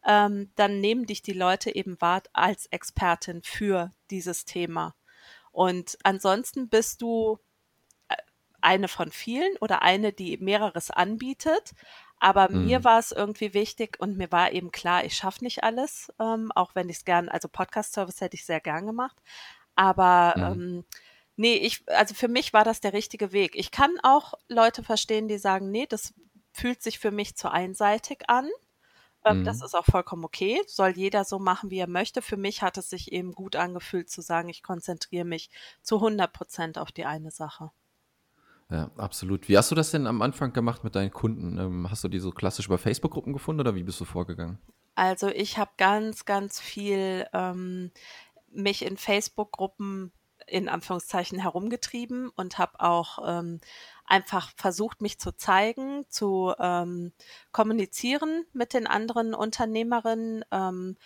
ähm, 0.04 0.52
dann 0.56 0.80
nehmen 0.82 1.06
dich 1.06 1.22
die 1.22 1.34
Leute 1.34 1.76
eben 1.76 2.02
wahr 2.02 2.24
als 2.34 2.66
Expertin 2.66 3.44
für 3.44 3.94
dieses 4.10 4.46
Thema. 4.46 4.96
Und 5.52 6.00
ansonsten 6.04 6.68
bist 6.68 7.04
du 7.04 7.38
äh, 8.10 8.16
eine 8.62 8.88
von 8.88 9.12
vielen 9.12 9.56
oder 9.58 9.84
eine, 9.84 10.14
die 10.14 10.38
mehreres 10.38 10.90
anbietet. 10.90 11.74
Aber 12.20 12.50
mir 12.50 12.80
Mhm. 12.80 12.84
war 12.84 12.98
es 13.00 13.12
irgendwie 13.12 13.54
wichtig 13.54 13.98
und 14.00 14.18
mir 14.18 14.32
war 14.32 14.52
eben 14.52 14.72
klar, 14.72 15.06
ich 15.06 15.16
schaffe 15.16 15.44
nicht 15.44 15.64
alles, 15.64 16.12
ähm, 16.20 16.52
auch 16.56 16.74
wenn 16.74 16.90
ich 16.90 16.98
es 16.98 17.06
gern, 17.06 17.30
also 17.30 17.48
Podcast-Service 17.50 18.20
hätte 18.22 18.36
ich 18.36 18.46
sehr 18.46 18.62
gern 18.62 18.88
gemacht. 18.88 19.18
Aber 19.76 20.36
Mhm. 20.38 20.44
ähm, 20.52 20.86
nee, 21.42 21.56
ich, 21.56 21.84
also 21.90 22.14
für 22.16 22.28
mich 22.28 22.54
war 22.54 22.64
das 22.64 22.82
der 22.82 22.94
richtige 22.94 23.32
Weg. 23.34 23.56
Ich 23.56 23.72
kann 23.72 23.92
auch 24.04 24.34
Leute 24.48 24.84
verstehen, 24.84 25.28
die 25.28 25.38
sagen, 25.40 25.72
nee, 25.72 25.88
das 25.88 26.14
fühlt 26.54 26.82
sich 26.84 27.00
für 27.00 27.12
mich 27.12 27.36
zu 27.36 27.52
einseitig 27.52 28.30
an. 28.30 28.50
Ähm, 29.26 29.44
Das 29.44 29.58
Mhm. 29.58 29.64
ist 29.64 29.76
auch 29.76 29.86
vollkommen 29.86 30.26
okay. 30.26 30.62
Soll 30.68 30.92
jeder 30.92 31.26
so 31.26 31.40
machen, 31.40 31.72
wie 31.72 31.80
er 31.80 31.88
möchte. 31.90 32.22
Für 32.22 32.38
mich 32.38 32.62
hat 32.62 32.78
es 32.78 32.90
sich 32.90 33.12
eben 33.12 33.34
gut 33.34 33.56
angefühlt 33.56 34.10
zu 34.10 34.22
sagen, 34.22 34.50
ich 34.50 34.64
konzentriere 34.64 35.26
mich 35.26 35.50
zu 35.82 36.00
100 36.02 36.34
Prozent 36.34 36.78
auf 36.78 36.92
die 36.92 37.06
eine 37.06 37.32
Sache. 37.32 37.72
Ja, 38.70 38.90
absolut. 38.96 39.50
Wie 39.50 39.58
hast 39.58 39.70
du 39.72 39.76
das 39.76 39.92
denn 39.92 40.08
am 40.08 40.22
Anfang 40.22 40.54
gemacht 40.54 40.84
mit 40.84 40.96
deinen 40.96 41.12
Kunden? 41.12 41.58
Ähm, 41.58 41.90
hast 41.92 42.04
du 42.04 42.08
die 42.08 42.20
so 42.20 42.32
klassisch 42.32 42.68
über 42.68 42.78
Facebook-Gruppen 42.78 43.34
gefunden 43.34 43.60
oder 43.60 43.76
wie 43.76 43.84
bist 43.84 44.00
du 44.00 44.06
vorgegangen? 44.06 44.60
Also 44.96 45.28
ich 45.30 45.58
habe 45.58 45.72
ganz, 45.78 46.26
ganz 46.26 46.60
viel 46.60 47.28
ähm, 47.34 47.92
mich 48.52 48.84
in 48.86 48.98
Facebook-Gruppen 48.98 50.12
in 50.48 50.70
Anführungszeichen 50.70 51.40
herumgetrieben 51.40 52.30
und 52.30 52.58
habe 52.58 52.80
auch 52.80 53.20
ähm, 53.26 53.60
einfach 54.06 54.52
versucht, 54.56 55.02
mich 55.02 55.20
zu 55.20 55.32
zeigen, 55.36 56.06
zu 56.10 56.54
ähm, 56.60 57.14
kommunizieren 57.52 58.46
mit 58.54 58.74
den 58.74 58.88
anderen 58.88 59.34
Unternehmerinnen, 59.34 60.44
ähm, 60.52 60.98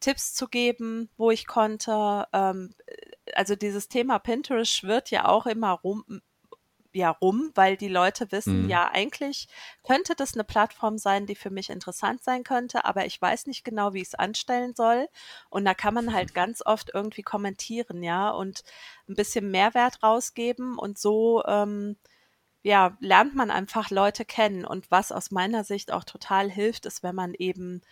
Tipps 0.00 0.34
zu 0.34 0.48
geben, 0.48 1.10
wo 1.16 1.30
ich 1.30 1.46
konnte. 1.46 2.26
Ähm, 2.32 2.74
also 3.34 3.56
dieses 3.56 3.88
Thema 3.88 4.18
Pinterest 4.18 4.72
schwirrt 4.72 5.10
ja 5.10 5.26
auch 5.26 5.46
immer 5.46 5.72
rum, 5.72 6.22
ja 6.94 7.10
rum, 7.10 7.50
weil 7.54 7.76
die 7.76 7.88
Leute 7.88 8.30
wissen, 8.32 8.64
mhm. 8.64 8.70
ja, 8.70 8.90
eigentlich 8.92 9.48
könnte 9.82 10.14
das 10.14 10.34
eine 10.34 10.44
Plattform 10.44 10.98
sein, 10.98 11.26
die 11.26 11.34
für 11.34 11.50
mich 11.50 11.70
interessant 11.70 12.22
sein 12.22 12.44
könnte, 12.44 12.84
aber 12.84 13.06
ich 13.06 13.20
weiß 13.20 13.46
nicht 13.46 13.64
genau, 13.64 13.92
wie 13.94 14.00
ich 14.00 14.08
es 14.08 14.14
anstellen 14.14 14.74
soll. 14.74 15.08
Und 15.50 15.64
da 15.64 15.74
kann 15.74 15.94
man 15.94 16.12
halt 16.12 16.34
ganz 16.34 16.64
oft 16.64 16.90
irgendwie 16.94 17.22
kommentieren, 17.22 18.02
ja, 18.02 18.30
und 18.30 18.64
ein 19.08 19.14
bisschen 19.14 19.50
Mehrwert 19.50 20.02
rausgeben 20.02 20.78
und 20.78 20.98
so, 20.98 21.42
ähm, 21.46 21.96
ja, 22.62 22.96
lernt 23.00 23.34
man 23.34 23.50
einfach 23.50 23.90
Leute 23.90 24.24
kennen. 24.24 24.64
Und 24.64 24.90
was 24.90 25.12
aus 25.12 25.30
meiner 25.30 25.64
Sicht 25.64 25.92
auch 25.92 26.04
total 26.04 26.50
hilft, 26.50 26.86
ist, 26.86 27.02
wenn 27.02 27.14
man 27.14 27.34
eben 27.34 27.82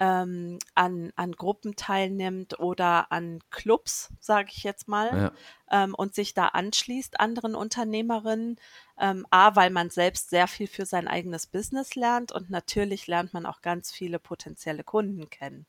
ähm, 0.00 0.58
an, 0.74 1.12
an 1.16 1.32
Gruppen 1.32 1.76
teilnimmt 1.76 2.58
oder 2.60 3.10
an 3.10 3.40
Clubs, 3.50 4.12
sage 4.20 4.50
ich 4.52 4.62
jetzt 4.62 4.88
mal, 4.88 5.32
ja. 5.70 5.84
ähm, 5.84 5.94
und 5.94 6.14
sich 6.14 6.34
da 6.34 6.48
anschließt 6.48 7.18
anderen 7.20 7.54
Unternehmerinnen. 7.54 8.56
Ähm, 8.98 9.26
A, 9.30 9.56
weil 9.56 9.70
man 9.70 9.90
selbst 9.90 10.30
sehr 10.30 10.48
viel 10.48 10.66
für 10.66 10.86
sein 10.86 11.08
eigenes 11.08 11.46
Business 11.46 11.94
lernt 11.94 12.32
und 12.32 12.50
natürlich 12.50 13.06
lernt 13.06 13.32
man 13.32 13.46
auch 13.46 13.62
ganz 13.62 13.92
viele 13.92 14.18
potenzielle 14.18 14.84
Kunden 14.84 15.30
kennen. 15.30 15.66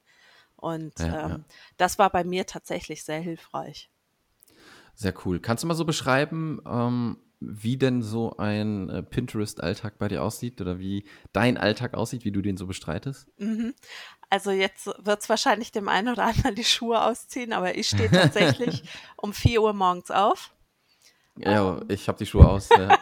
Und 0.55 0.99
ja, 0.99 1.05
ja. 1.05 1.29
Ähm, 1.35 1.45
das 1.77 1.99
war 1.99 2.09
bei 2.09 2.23
mir 2.23 2.45
tatsächlich 2.45 3.03
sehr 3.03 3.19
hilfreich. 3.19 3.89
Sehr 4.93 5.13
cool. 5.25 5.39
Kannst 5.39 5.63
du 5.63 5.67
mal 5.67 5.75
so 5.75 5.85
beschreiben, 5.85 6.61
ähm, 6.67 7.17
wie 7.39 7.77
denn 7.77 8.01
so 8.01 8.35
ein 8.37 8.89
äh, 8.89 9.01
Pinterest-Alltag 9.01 9.97
bei 9.97 10.07
dir 10.07 10.23
aussieht 10.23 10.59
oder 10.59 10.79
wie 10.79 11.05
dein 11.31 11.57
Alltag 11.57 11.93
aussieht, 11.93 12.25
wie 12.25 12.31
du 12.31 12.41
den 12.41 12.57
so 12.57 12.67
bestreitest? 12.67 13.27
Mhm. 13.37 13.73
Also 14.29 14.51
jetzt 14.51 14.87
wird 14.87 15.21
es 15.21 15.29
wahrscheinlich 15.29 15.71
dem 15.71 15.87
einen 15.87 16.09
oder 16.09 16.25
anderen 16.25 16.55
die 16.55 16.63
Schuhe 16.63 17.01
ausziehen, 17.01 17.53
aber 17.53 17.75
ich 17.75 17.87
stehe 17.87 18.11
tatsächlich 18.11 18.83
um 19.17 19.33
4 19.33 19.61
Uhr 19.61 19.73
morgens 19.73 20.11
auf. 20.11 20.53
Ja, 21.37 21.77
ähm. 21.77 21.85
ich 21.87 22.07
habe 22.07 22.17
die 22.17 22.25
Schuhe 22.25 22.47
aus. 22.47 22.69
Ja. 22.69 22.97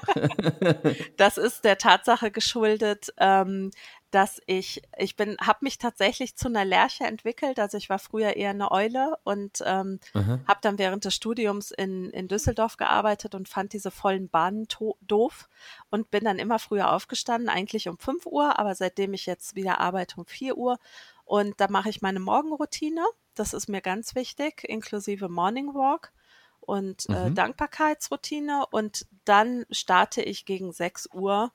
das 1.17 1.38
ist 1.38 1.65
der 1.65 1.78
Tatsache 1.78 2.30
geschuldet, 2.30 3.12
ähm, 3.17 3.71
dass 4.12 4.41
ich, 4.46 4.82
ich 4.98 5.15
bin, 5.17 5.36
habe 5.41 5.60
mich 5.62 5.78
tatsächlich 5.78 6.38
zu 6.38 6.48
einer 6.48 6.63
Lerche 6.63 7.04
entwickelt. 7.04 7.60
Also 7.60 7.78
ich 7.78 7.89
war 7.89 8.00
früher 8.00 8.36
eher 8.38 8.52
eine 8.52 8.72
Eule 8.72 9.17
und 9.24 9.62
ähm, 9.65 10.00
habe 10.48 10.60
dann 10.62 10.78
während 10.78 11.04
des 11.04 11.13
Studiums 11.13 11.72
in, 11.72 12.10
in 12.12 12.28
Düsseldorf 12.28 12.78
gearbeitet 12.78 13.36
und 13.36 13.50
fand 13.50 13.74
diese 13.74 13.91
vollen 13.91 14.30
Bahnen 14.30 14.67
doof 15.02 15.50
und 15.89 16.10
bin 16.10 16.24
dann 16.24 16.39
immer 16.39 16.58
früher 16.60 16.93
aufgestanden, 16.93 17.50
eigentlich 17.50 17.89
um 17.89 17.98
5 17.98 18.26
Uhr, 18.26 18.58
aber 18.58 18.76
seitdem 18.76 19.13
ich 19.13 19.26
jetzt 19.26 19.56
wieder 19.56 19.80
arbeite 19.82 20.15
um 20.17 20.26
4 20.26 20.58
Uhr 20.58 20.80
und 21.26 21.60
da 21.60 21.67
mache 21.70 21.89
ich 21.89 22.02
meine 22.02 22.22
Morgenroutine. 22.22 23.06
Das 23.36 23.54
ist 23.54 23.67
mir 23.67 23.82
ganz 23.82 24.15
wichtig, 24.15 24.63
inklusive 24.63 25.28
Morning 25.28 25.74
Walk 25.74 26.13
und 26.62 27.10
äh, 27.10 27.30
mhm. 27.30 27.36
Dankbarkeitsroutine 27.36 28.65
und 28.72 29.06
dann 29.26 29.65
starte 29.70 30.22
ich 30.22 30.46
gegen 30.46 30.72
6 30.72 31.10
Uhr 31.13 31.52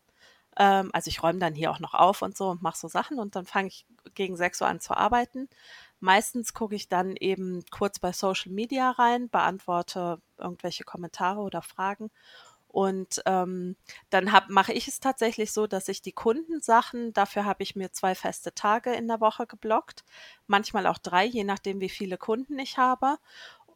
ähm, 0.58 0.90
also 0.92 1.08
ich 1.08 1.22
räume 1.22 1.38
dann 1.38 1.54
hier 1.54 1.70
auch 1.70 1.80
noch 1.80 1.94
auf 1.94 2.22
und 2.22 2.36
so 2.36 2.48
und 2.50 2.62
mache 2.62 2.78
so 2.78 2.88
Sachen 2.88 3.18
und 3.18 3.36
dann 3.36 3.46
fange 3.46 3.68
ich 3.68 3.86
gegen 4.14 4.36
6 4.36 4.60
Uhr 4.60 4.68
an 4.68 4.80
zu 4.80 4.96
arbeiten. 4.96 5.48
Meistens 6.00 6.54
gucke 6.54 6.74
ich 6.74 6.88
dann 6.88 7.16
eben 7.16 7.64
kurz 7.70 7.98
bei 7.98 8.12
Social 8.12 8.52
Media 8.52 8.90
rein, 8.90 9.30
beantworte 9.30 10.20
irgendwelche 10.38 10.84
Kommentare 10.84 11.40
oder 11.40 11.62
Fragen. 11.62 12.10
Und 12.72 13.22
ähm, 13.26 13.76
dann 14.08 14.30
mache 14.48 14.72
ich 14.72 14.88
es 14.88 14.98
tatsächlich 14.98 15.52
so, 15.52 15.66
dass 15.66 15.88
ich 15.88 16.00
die 16.00 16.12
Kundensachen, 16.12 17.12
dafür 17.12 17.44
habe 17.44 17.62
ich 17.62 17.76
mir 17.76 17.92
zwei 17.92 18.14
feste 18.14 18.54
Tage 18.54 18.94
in 18.94 19.08
der 19.08 19.20
Woche 19.20 19.46
geblockt, 19.46 20.04
manchmal 20.46 20.86
auch 20.86 20.96
drei, 20.96 21.26
je 21.26 21.44
nachdem, 21.44 21.80
wie 21.80 21.90
viele 21.90 22.16
Kunden 22.16 22.58
ich 22.58 22.78
habe 22.78 23.18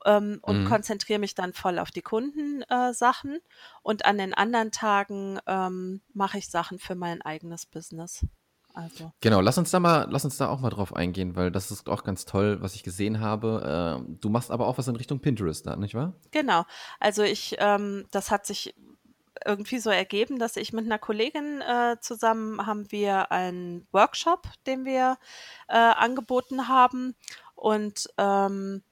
ähm, 0.06 0.38
und 0.42 0.62
mhm. 0.62 0.68
konzentriere 0.68 1.18
mich 1.18 1.34
dann 1.34 1.52
voll 1.52 1.78
auf 1.78 1.90
die 1.90 2.00
Kundensachen. 2.00 3.34
Äh, 3.34 3.40
und 3.82 4.06
an 4.06 4.18
den 4.18 4.32
anderen 4.32 4.70
Tagen 4.70 5.38
ähm, 5.46 6.00
mache 6.14 6.38
ich 6.38 6.48
Sachen 6.48 6.78
für 6.78 6.94
mein 6.94 7.20
eigenes 7.20 7.66
Business. 7.66 8.24
Also. 8.72 9.10
Genau, 9.20 9.40
lass 9.40 9.56
uns 9.56 9.70
da 9.70 9.80
mal, 9.80 10.06
lass 10.10 10.26
uns 10.26 10.36
da 10.36 10.48
auch 10.48 10.60
mal 10.60 10.68
drauf 10.68 10.94
eingehen, 10.94 11.34
weil 11.34 11.50
das 11.50 11.70
ist 11.70 11.88
auch 11.88 12.04
ganz 12.04 12.26
toll, 12.26 12.58
was 12.60 12.74
ich 12.74 12.82
gesehen 12.82 13.20
habe. 13.20 14.04
Äh, 14.06 14.16
du 14.20 14.28
machst 14.28 14.50
aber 14.50 14.66
auch 14.66 14.76
was 14.76 14.86
in 14.86 14.96
Richtung 14.96 15.20
Pinterest 15.20 15.66
da, 15.66 15.76
nicht 15.76 15.94
wahr? 15.94 16.12
Genau. 16.30 16.64
Also 17.00 17.22
ich, 17.22 17.56
ähm, 17.58 18.04
das 18.10 18.30
hat 18.30 18.44
sich 18.44 18.74
irgendwie 19.44 19.78
so 19.78 19.88
ergeben, 19.90 20.38
dass 20.38 20.56
ich 20.56 20.74
mit 20.74 20.84
einer 20.84 20.98
Kollegin 20.98 21.62
äh, 21.62 21.96
zusammen 22.00 22.66
haben 22.66 22.90
wir 22.92 23.32
einen 23.32 23.86
Workshop, 23.92 24.46
den 24.66 24.84
wir 24.84 25.16
äh, 25.68 25.76
angeboten 25.76 26.68
haben 26.68 27.14
und 27.54 28.08
ähm, 28.18 28.82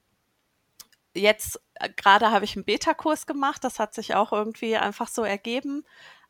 jetzt 1.15 1.59
äh, 1.75 1.89
gerade 1.89 2.31
habe 2.31 2.45
ich 2.45 2.55
einen 2.55 2.65
Beta-Kurs 2.65 3.25
gemacht, 3.25 3.63
das 3.63 3.79
hat 3.79 3.93
sich 3.93 4.15
auch 4.15 4.31
irgendwie 4.31 4.75
einfach 4.77 5.07
so 5.07 5.23
ergeben. 5.23 5.83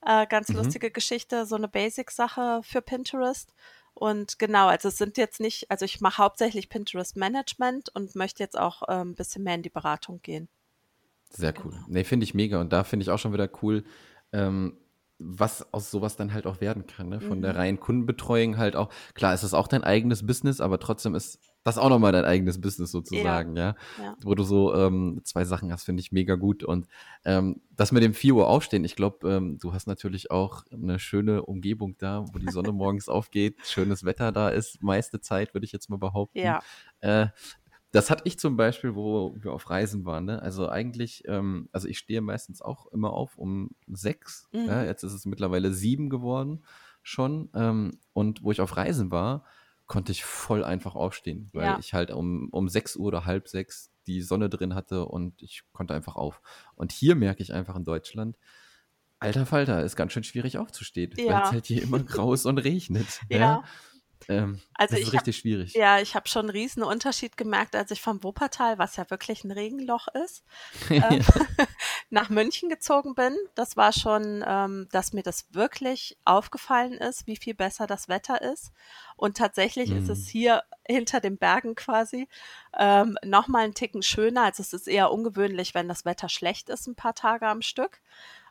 Äh, 0.05 0.27
ganz 0.27 0.49
mhm. 0.49 0.57
lustige 0.57 0.91
Geschichte, 0.91 1.45
so 1.45 1.55
eine 1.55 1.67
Basic-Sache 1.67 2.61
für 2.63 2.81
Pinterest. 2.81 3.53
Und 3.93 4.39
genau, 4.39 4.67
also 4.67 4.89
es 4.89 4.97
sind 4.97 5.17
jetzt 5.17 5.39
nicht, 5.39 5.71
also 5.71 5.85
ich 5.85 6.01
mache 6.01 6.21
hauptsächlich 6.21 6.69
Pinterest 6.69 7.15
Management 7.15 7.89
und 7.95 8.13
möchte 8.15 8.43
jetzt 8.43 8.57
auch 8.57 8.83
äh, 8.83 9.01
ein 9.01 9.15
bisschen 9.15 9.43
mehr 9.43 9.55
in 9.55 9.63
die 9.63 9.69
Beratung 9.69 10.21
gehen. 10.21 10.49
Sehr 11.29 11.53
cool. 11.63 11.71
Genau. 11.71 11.85
Nee, 11.87 12.03
finde 12.03 12.25
ich 12.25 12.33
mega. 12.33 12.59
Und 12.59 12.73
da 12.73 12.83
finde 12.83 13.03
ich 13.03 13.09
auch 13.09 13.19
schon 13.19 13.33
wieder 13.33 13.49
cool, 13.61 13.83
ähm, 14.33 14.77
was 15.17 15.73
aus 15.73 15.91
sowas 15.91 16.17
dann 16.17 16.33
halt 16.33 16.45
auch 16.45 16.59
werden 16.59 16.87
kann. 16.87 17.07
Ne? 17.07 17.21
Von 17.21 17.37
mhm. 17.37 17.43
der 17.43 17.55
reinen 17.55 17.79
Kundenbetreuung 17.79 18.57
halt 18.57 18.75
auch. 18.75 18.89
Klar, 19.13 19.33
ist 19.33 19.43
das 19.43 19.53
auch 19.53 19.67
dein 19.67 19.83
eigenes 19.83 20.25
Business, 20.25 20.59
aber 20.59 20.79
trotzdem 20.79 21.15
ist 21.15 21.39
das 21.65 21.79
auch 21.79 21.89
nochmal 21.89 22.11
dein 22.11 22.25
eigenes 22.25 22.61
Business 22.61 22.91
sozusagen, 22.91 23.57
ja. 23.57 23.75
ja? 23.97 24.03
ja. 24.03 24.17
Wo 24.21 24.35
du 24.35 24.43
so 24.43 24.75
ähm, 24.75 25.21
zwei 25.23 25.45
Sachen 25.45 25.73
hast, 25.73 25.83
finde 25.83 25.99
ich 25.99 26.11
mega 26.11 26.35
gut. 26.35 26.63
Und 26.63 26.87
ähm, 27.25 27.59
das 27.71 27.91
mit 27.91 28.03
dem 28.03 28.13
4 28.13 28.35
Uhr 28.35 28.47
aufstehen, 28.47 28.85
ich 28.85 28.95
glaube, 28.95 29.27
ähm, 29.27 29.57
du 29.57 29.73
hast 29.73 29.87
natürlich 29.87 30.29
auch 30.29 30.63
eine 30.71 30.99
schöne 30.99 31.41
Umgebung 31.41 31.97
da, 31.97 32.23
wo 32.31 32.37
die 32.37 32.51
Sonne 32.51 32.71
morgens 32.71 33.09
aufgeht, 33.09 33.57
schönes 33.63 34.05
Wetter 34.05 34.31
da 34.31 34.49
ist, 34.49 34.83
meiste 34.83 35.21
Zeit, 35.21 35.55
würde 35.55 35.65
ich 35.65 35.71
jetzt 35.71 35.89
mal 35.89 35.97
behaupten. 35.97 36.37
Ja. 36.37 36.61
Äh, 37.01 37.27
das 37.91 38.11
hatte 38.11 38.23
ich 38.25 38.37
zum 38.37 38.57
Beispiel, 38.57 38.93
wo 38.93 39.35
wir 39.39 39.51
auf 39.51 39.67
Reisen 39.71 40.05
waren. 40.05 40.25
Ne? 40.25 40.39
Also 40.39 40.69
eigentlich, 40.69 41.23
ähm, 41.27 41.67
also 41.71 41.87
ich 41.87 41.97
stehe 41.97 42.21
meistens 42.21 42.61
auch 42.61 42.85
immer 42.91 43.11
auf 43.11 43.39
um 43.39 43.71
sechs. 43.87 44.47
Mhm. 44.51 44.65
Ja? 44.67 44.83
Jetzt 44.83 45.01
ist 45.01 45.13
es 45.13 45.25
mittlerweile 45.25 45.73
sieben 45.73 46.11
geworden 46.11 46.63
schon. 47.01 47.49
Ähm, 47.55 47.97
und 48.13 48.43
wo 48.43 48.51
ich 48.51 48.61
auf 48.61 48.77
Reisen 48.77 49.09
war, 49.09 49.45
konnte 49.87 50.11
ich 50.11 50.23
voll 50.23 50.63
einfach 50.63 50.95
aufstehen, 50.95 51.49
weil 51.53 51.65
ja. 51.65 51.79
ich 51.79 51.93
halt 51.93 52.11
um, 52.11 52.49
um 52.51 52.67
6 52.69 52.95
Uhr 52.95 53.07
oder 53.07 53.25
halb 53.25 53.47
sechs 53.47 53.91
die 54.07 54.21
Sonne 54.21 54.49
drin 54.49 54.75
hatte 54.75 55.05
und 55.05 55.41
ich 55.41 55.63
konnte 55.71 55.93
einfach 55.93 56.15
auf. 56.15 56.41
Und 56.75 56.91
hier 56.91 57.15
merke 57.15 57.41
ich 57.41 57.53
einfach 57.53 57.75
in 57.75 57.83
Deutschland, 57.83 58.37
alter 59.19 59.45
Falter, 59.45 59.83
ist 59.83 59.95
ganz 59.95 60.13
schön 60.13 60.23
schwierig 60.23 60.57
aufzustehen, 60.57 61.13
ja. 61.17 61.25
weil 61.25 61.43
es 61.43 61.51
halt 61.51 61.65
hier 61.65 61.83
immer 61.83 61.99
grau 62.03 62.33
ist 62.33 62.45
und 62.45 62.59
regnet. 62.59 63.21
ja. 63.29 63.37
ja. 63.37 63.63
Ähm, 64.29 64.61
also 64.73 64.95
das 64.95 65.01
ist 65.07 65.13
richtig 65.13 65.35
hab, 65.35 65.41
schwierig. 65.41 65.73
Ja, 65.73 65.99
ich 65.99 66.15
habe 66.15 66.27
schon 66.27 66.43
einen 66.43 66.49
riesen 66.49 66.83
Unterschied 66.83 67.37
gemerkt, 67.37 67.75
als 67.75 67.91
ich 67.91 68.01
vom 68.01 68.23
Wuppertal, 68.23 68.77
was 68.77 68.95
ja 68.95 69.09
wirklich 69.09 69.43
ein 69.43 69.51
Regenloch 69.51 70.07
ist, 70.25 70.43
ähm, 70.89 71.23
nach 72.09 72.29
München 72.29 72.69
gezogen 72.69 73.15
bin. 73.15 73.35
Das 73.55 73.77
war 73.77 73.93
schon, 73.93 74.43
ähm, 74.45 74.87
dass 74.91 75.13
mir 75.13 75.23
das 75.23 75.53
wirklich 75.53 76.17
aufgefallen 76.25 76.93
ist, 76.93 77.27
wie 77.27 77.37
viel 77.37 77.53
besser 77.53 77.87
das 77.87 78.09
Wetter 78.09 78.41
ist. 78.41 78.71
Und 79.15 79.37
tatsächlich 79.37 79.89
mhm. 79.89 79.97
ist 79.97 80.09
es 80.09 80.19
mhm. 80.25 80.31
hier 80.31 80.63
hinter 80.87 81.19
den 81.19 81.37
Bergen 81.37 81.75
quasi 81.75 82.27
ähm, 82.77 83.17
nochmal 83.23 83.63
einen 83.63 83.73
Ticken 83.73 84.03
schöner. 84.03 84.43
Also 84.43 84.61
es 84.61 84.73
ist 84.73 84.87
eher 84.87 85.11
ungewöhnlich, 85.11 85.73
wenn 85.73 85.87
das 85.87 86.05
Wetter 86.05 86.29
schlecht 86.29 86.69
ist, 86.69 86.87
ein 86.87 86.95
paar 86.95 87.15
Tage 87.15 87.47
am 87.47 87.61
Stück. 87.61 88.01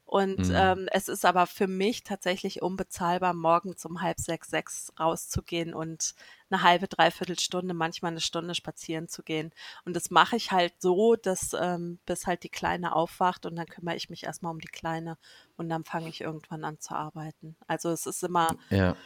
Und 0.05 0.39
mhm. 0.39 0.55
ähm, 0.55 0.89
es 0.93 1.09
ist 1.09 1.25
aber 1.25 1.47
für 1.47 1.67
mich 1.67 2.05
tatsächlich 2.05 2.63
unbezahlbar, 2.63 3.35
morgens 3.35 3.85
um 3.85 4.03
halb 4.03 4.21
sechs, 4.21 4.49
sechs 4.49 4.93
rauszugehen 5.01 5.75
und 5.75 6.15
eine 6.51 6.63
halbe, 6.63 6.89
dreiviertel 6.89 7.39
Stunde, 7.39 7.75
manchmal 7.75 8.13
eine 8.13 8.21
Stunde 8.21 8.55
spazieren 8.55 9.09
zu 9.09 9.23
gehen. 9.23 9.51
Und 9.85 9.97
das 9.97 10.11
mache 10.11 10.37
ich 10.37 10.53
halt 10.53 10.75
so, 10.79 11.17
dass 11.17 11.57
ähm, 11.59 11.99
bis 12.07 12.27
halt 12.27 12.43
die 12.43 12.51
Kleine 12.51 12.95
aufwacht 12.95 13.47
und 13.47 13.57
dann 13.57 13.67
kümmere 13.67 13.97
ich 13.97 14.11
mich 14.11 14.25
erstmal 14.25 14.53
um 14.53 14.61
die 14.61 14.69
Kleine 14.69 15.17
und 15.57 15.69
dann 15.69 15.85
fange 15.85 16.09
ich 16.09 16.21
irgendwann 16.21 16.65
an 16.65 16.79
zu 16.79 16.95
arbeiten. 16.95 17.57
Also 17.67 17.91
es 17.91 18.07
ist 18.07 18.23
immer. 18.23 18.57
Ja 18.71 18.97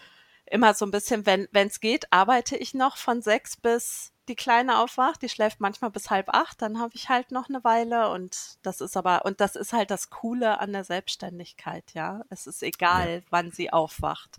immer 0.50 0.74
so 0.74 0.84
ein 0.84 0.90
bisschen, 0.90 1.26
wenn 1.26 1.48
es 1.52 1.80
geht, 1.80 2.12
arbeite 2.12 2.56
ich 2.56 2.74
noch 2.74 2.96
von 2.96 3.22
sechs 3.22 3.56
bis 3.56 4.12
die 4.28 4.36
Kleine 4.36 4.78
aufwacht. 4.78 5.22
Die 5.22 5.28
schläft 5.28 5.60
manchmal 5.60 5.90
bis 5.90 6.10
halb 6.10 6.28
acht. 6.28 6.60
Dann 6.62 6.78
habe 6.78 6.94
ich 6.94 7.08
halt 7.08 7.32
noch 7.32 7.48
eine 7.48 7.64
Weile 7.64 8.10
und 8.10 8.58
das 8.62 8.80
ist 8.80 8.96
aber, 8.96 9.24
und 9.24 9.40
das 9.40 9.56
ist 9.56 9.72
halt 9.72 9.90
das 9.90 10.10
Coole 10.10 10.60
an 10.60 10.72
der 10.72 10.84
Selbstständigkeit, 10.84 11.94
ja. 11.94 12.22
Es 12.28 12.46
ist 12.46 12.62
egal, 12.62 13.10
ja. 13.10 13.20
wann 13.30 13.50
sie 13.50 13.72
aufwacht. 13.72 14.38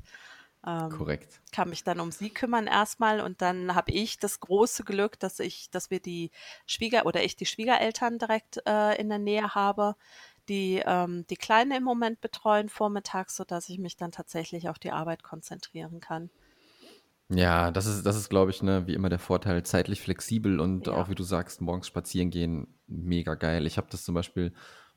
Ähm, 0.66 0.90
Korrekt. 0.90 1.40
Kann 1.52 1.70
mich 1.70 1.84
dann 1.84 2.00
um 2.00 2.12
sie 2.12 2.30
kümmern 2.30 2.68
erstmal 2.68 3.22
und 3.22 3.42
dann 3.42 3.76
habe 3.76 3.92
ich 3.92 4.20
das 4.20 4.40
große 4.42 4.84
Glück, 4.84 5.20
dass 5.20 5.40
ich, 5.40 5.70
dass 5.72 5.90
wir 5.90 6.02
die 6.02 6.32
Schwieger 6.66 7.06
oder 7.06 7.24
ich 7.24 7.36
die 7.36 7.46
Schwiegereltern 7.46 8.20
direkt 8.20 8.62
äh, 8.68 8.96
in 9.00 9.10
der 9.10 9.20
Nähe 9.20 9.56
habe, 9.56 9.96
die 10.50 10.82
ähm, 10.86 11.26
die 11.30 11.38
Kleine 11.38 11.78
im 11.78 11.84
Moment 11.84 12.20
betreuen 12.22 12.70
vormittags, 12.70 13.36
sodass 13.36 13.70
ich 13.70 13.78
mich 13.78 13.96
dann 13.96 14.12
tatsächlich 14.12 14.68
auf 14.68 14.80
die 14.80 14.92
Arbeit 14.92 15.24
konzentrieren 15.24 16.00
kann. 16.00 16.30
Ja, 17.32 17.70
das 17.70 17.86
ist, 17.86 18.06
das 18.06 18.16
ist, 18.16 18.30
glaube 18.30 18.50
ich, 18.50 18.64
ne, 18.64 18.88
wie 18.88 18.96
immer 18.96 19.10
der 19.10 19.20
Vorteil, 19.20 19.62
zeitlich 19.64 20.02
flexibel 20.02 20.60
und 20.60 20.88
ja. 20.88 20.94
auch 20.94 21.10
wie 21.10 21.16
du 21.16 21.24
sagst, 21.24 21.62
morgens 21.62 21.86
spazieren 21.86 22.32
gehen, 22.32 22.76
mega 22.88 23.36
geil. 23.36 23.68
Ich 23.68 23.78
habe 23.78 23.88
das 23.92 24.04
zum 24.04 24.16
Beispiel 24.16 24.52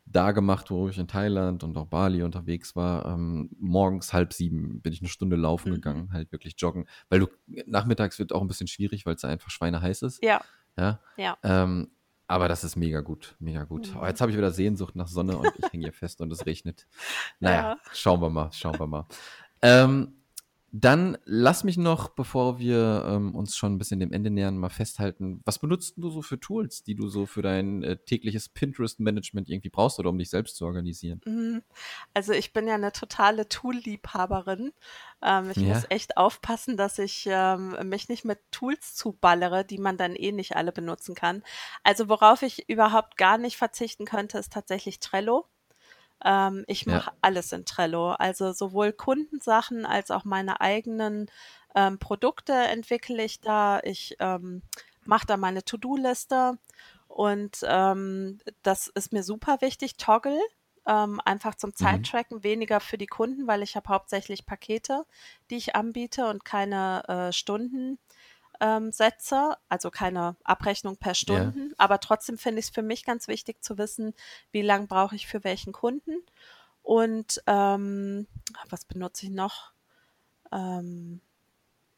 da 0.06 0.32
gemacht, 0.32 0.70
wo 0.70 0.88
ich 0.88 0.98
in 0.98 1.06
Thailand 1.06 1.62
und 1.62 1.76
auch 1.76 1.86
Bali 1.86 2.22
unterwegs 2.22 2.74
war. 2.74 3.06
Ähm, 3.06 3.50
morgens 3.58 4.12
halb 4.12 4.32
sieben 4.32 4.80
bin 4.80 4.92
ich 4.92 5.00
eine 5.00 5.08
Stunde 5.08 5.36
laufen 5.36 5.70
mhm. 5.70 5.74
gegangen, 5.74 6.12
halt 6.12 6.32
wirklich 6.32 6.54
joggen. 6.58 6.88
Weil 7.10 7.20
du 7.20 7.26
nachmittags 7.66 8.18
wird 8.18 8.32
auch 8.32 8.40
ein 8.40 8.48
bisschen 8.48 8.66
schwierig, 8.66 9.04
weil 9.04 9.14
es 9.14 9.24
einfach 9.24 9.50
schweineheiß 9.50 10.02
ist. 10.02 10.24
Ja. 10.24 10.40
Ja. 10.78 11.00
ja. 11.16 11.36
Ähm, 11.42 11.90
aber 12.32 12.48
das 12.48 12.64
ist 12.64 12.76
mega 12.76 13.02
gut, 13.02 13.36
mega 13.40 13.64
gut. 13.64 13.90
Mhm. 13.90 14.00
Oh, 14.00 14.06
jetzt 14.06 14.22
habe 14.22 14.30
ich 14.30 14.38
wieder 14.38 14.50
Sehnsucht 14.50 14.96
nach 14.96 15.06
Sonne 15.06 15.36
und 15.36 15.52
ich 15.58 15.70
hänge 15.70 15.84
hier 15.84 15.92
fest 15.92 16.22
und 16.22 16.32
es 16.32 16.46
regnet. 16.46 16.86
Naja, 17.40 17.60
ja. 17.60 17.78
schauen 17.92 18.22
wir 18.22 18.30
mal, 18.30 18.50
schauen 18.52 18.78
wir 18.78 18.86
mal. 18.86 19.06
Ähm, 19.60 20.14
dann 20.74 21.18
lass 21.26 21.64
mich 21.64 21.76
noch, 21.76 22.08
bevor 22.08 22.58
wir 22.58 23.04
ähm, 23.06 23.34
uns 23.34 23.56
schon 23.58 23.74
ein 23.74 23.78
bisschen 23.78 24.00
dem 24.00 24.10
Ende 24.10 24.30
nähern, 24.30 24.56
mal 24.56 24.70
festhalten, 24.70 25.42
was 25.44 25.58
benutzt 25.58 25.94
du 25.98 26.08
so 26.08 26.22
für 26.22 26.40
Tools, 26.40 26.82
die 26.82 26.94
du 26.94 27.08
so 27.08 27.26
für 27.26 27.42
dein 27.42 27.82
äh, 27.82 27.98
tägliches 27.98 28.48
Pinterest-Management 28.48 29.50
irgendwie 29.50 29.68
brauchst 29.68 29.98
oder 29.98 30.08
um 30.08 30.18
dich 30.18 30.30
selbst 30.30 30.56
zu 30.56 30.64
organisieren? 30.64 31.20
Mhm. 31.26 31.62
Also 32.14 32.32
ich 32.32 32.54
bin 32.54 32.66
ja 32.66 32.74
eine 32.74 32.92
totale 32.92 33.50
Tool-Liebhaberin. 33.50 34.72
Ähm, 35.20 35.50
ich 35.50 35.58
ja. 35.58 35.74
muss 35.74 35.84
echt 35.90 36.16
aufpassen, 36.16 36.78
dass 36.78 36.98
ich 36.98 37.26
ähm, 37.28 37.76
mich 37.90 38.08
nicht 38.08 38.24
mit 38.24 38.38
Tools 38.50 38.94
zuballere, 38.94 39.66
die 39.66 39.78
man 39.78 39.98
dann 39.98 40.16
eh 40.16 40.32
nicht 40.32 40.56
alle 40.56 40.72
benutzen 40.72 41.14
kann. 41.14 41.42
Also 41.82 42.08
worauf 42.08 42.40
ich 42.40 42.70
überhaupt 42.70 43.18
gar 43.18 43.36
nicht 43.36 43.58
verzichten 43.58 44.06
könnte, 44.06 44.38
ist 44.38 44.54
tatsächlich 44.54 45.00
Trello. 45.00 45.44
Ähm, 46.24 46.64
ich 46.66 46.86
mache 46.86 47.10
ja. 47.10 47.16
alles 47.20 47.52
in 47.52 47.64
Trello. 47.64 48.12
Also 48.12 48.52
sowohl 48.52 48.92
Kundensachen 48.92 49.86
als 49.86 50.10
auch 50.10 50.24
meine 50.24 50.60
eigenen 50.60 51.30
ähm, 51.74 51.98
Produkte 51.98 52.52
entwickle 52.52 53.24
ich 53.24 53.40
da. 53.40 53.80
Ich 53.82 54.16
ähm, 54.20 54.62
mache 55.04 55.26
da 55.26 55.36
meine 55.36 55.64
To-Do-Liste 55.64 56.58
und 57.08 57.58
ähm, 57.64 58.38
das 58.62 58.88
ist 58.88 59.12
mir 59.12 59.22
super 59.22 59.60
wichtig. 59.60 59.96
Toggle, 59.96 60.40
ähm, 60.86 61.20
einfach 61.24 61.54
zum 61.54 61.70
mhm. 61.70 61.76
Zeittracken, 61.76 62.38
mhm. 62.38 62.44
weniger 62.44 62.80
für 62.80 62.98
die 62.98 63.06
Kunden, 63.06 63.46
weil 63.46 63.62
ich 63.62 63.76
habe 63.76 63.88
hauptsächlich 63.88 64.46
Pakete, 64.46 65.04
die 65.50 65.56
ich 65.56 65.76
anbiete 65.76 66.28
und 66.28 66.44
keine 66.44 67.04
äh, 67.08 67.32
Stunden 67.32 67.98
ähm, 68.62 68.92
setze, 68.92 69.56
also 69.68 69.90
keine 69.90 70.36
Abrechnung 70.44 70.96
per 70.96 71.14
Stunden, 71.14 71.70
ja. 71.70 71.74
aber 71.78 71.98
trotzdem 71.98 72.38
finde 72.38 72.60
ich 72.60 72.66
es 72.66 72.70
für 72.70 72.82
mich 72.82 73.04
ganz 73.04 73.26
wichtig 73.26 73.62
zu 73.62 73.76
wissen, 73.76 74.14
wie 74.52 74.62
lange 74.62 74.86
brauche 74.86 75.16
ich 75.16 75.26
für 75.26 75.42
welchen 75.42 75.72
Kunden. 75.72 76.22
Und 76.82 77.42
ähm, 77.48 78.28
was 78.70 78.84
benutze 78.84 79.26
ich 79.26 79.32
noch? 79.32 79.72
Ähm, 80.52 81.20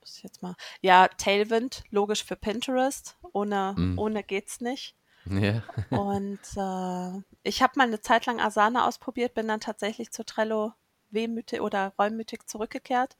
muss 0.01 0.17
ich 0.17 0.23
jetzt 0.23 0.43
mal. 0.43 0.55
Ja, 0.81 1.09
Tailwind, 1.09 1.85
logisch 1.91 2.25
für 2.25 2.37
Pinterest. 2.37 3.17
Ohne, 3.33 3.75
mm. 3.77 3.99
ohne 3.99 4.23
geht's 4.23 4.61
nicht. 4.61 4.95
Ja. 5.27 5.63
und 5.91 6.41
äh, 6.57 7.23
ich 7.43 7.63
habe 7.63 7.73
mal 7.77 7.87
eine 7.87 8.01
Zeit 8.01 8.27
lang 8.27 8.41
Asana 8.41 8.87
ausprobiert, 8.87 9.35
bin 9.35 9.49
dann 9.49 9.61
tatsächlich 9.61 10.11
zu 10.11 10.25
Trello 10.25 10.73
wehmütig 11.11 11.61
oder 11.61 11.93
reumütig 11.99 12.47
zurückgekehrt. 12.47 13.17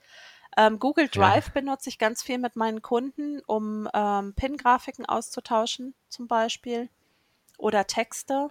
Ähm, 0.57 0.79
Google 0.79 1.09
Drive 1.09 1.47
ja. 1.47 1.53
benutze 1.53 1.89
ich 1.89 1.99
ganz 1.99 2.23
viel 2.23 2.39
mit 2.39 2.57
meinen 2.57 2.83
Kunden, 2.83 3.41
um 3.47 3.89
ähm, 3.93 4.35
Pin-Grafiken 4.35 5.07
auszutauschen, 5.07 5.95
zum 6.09 6.29
Beispiel. 6.29 6.89
Oder 7.59 7.87
Texte. 7.87 8.51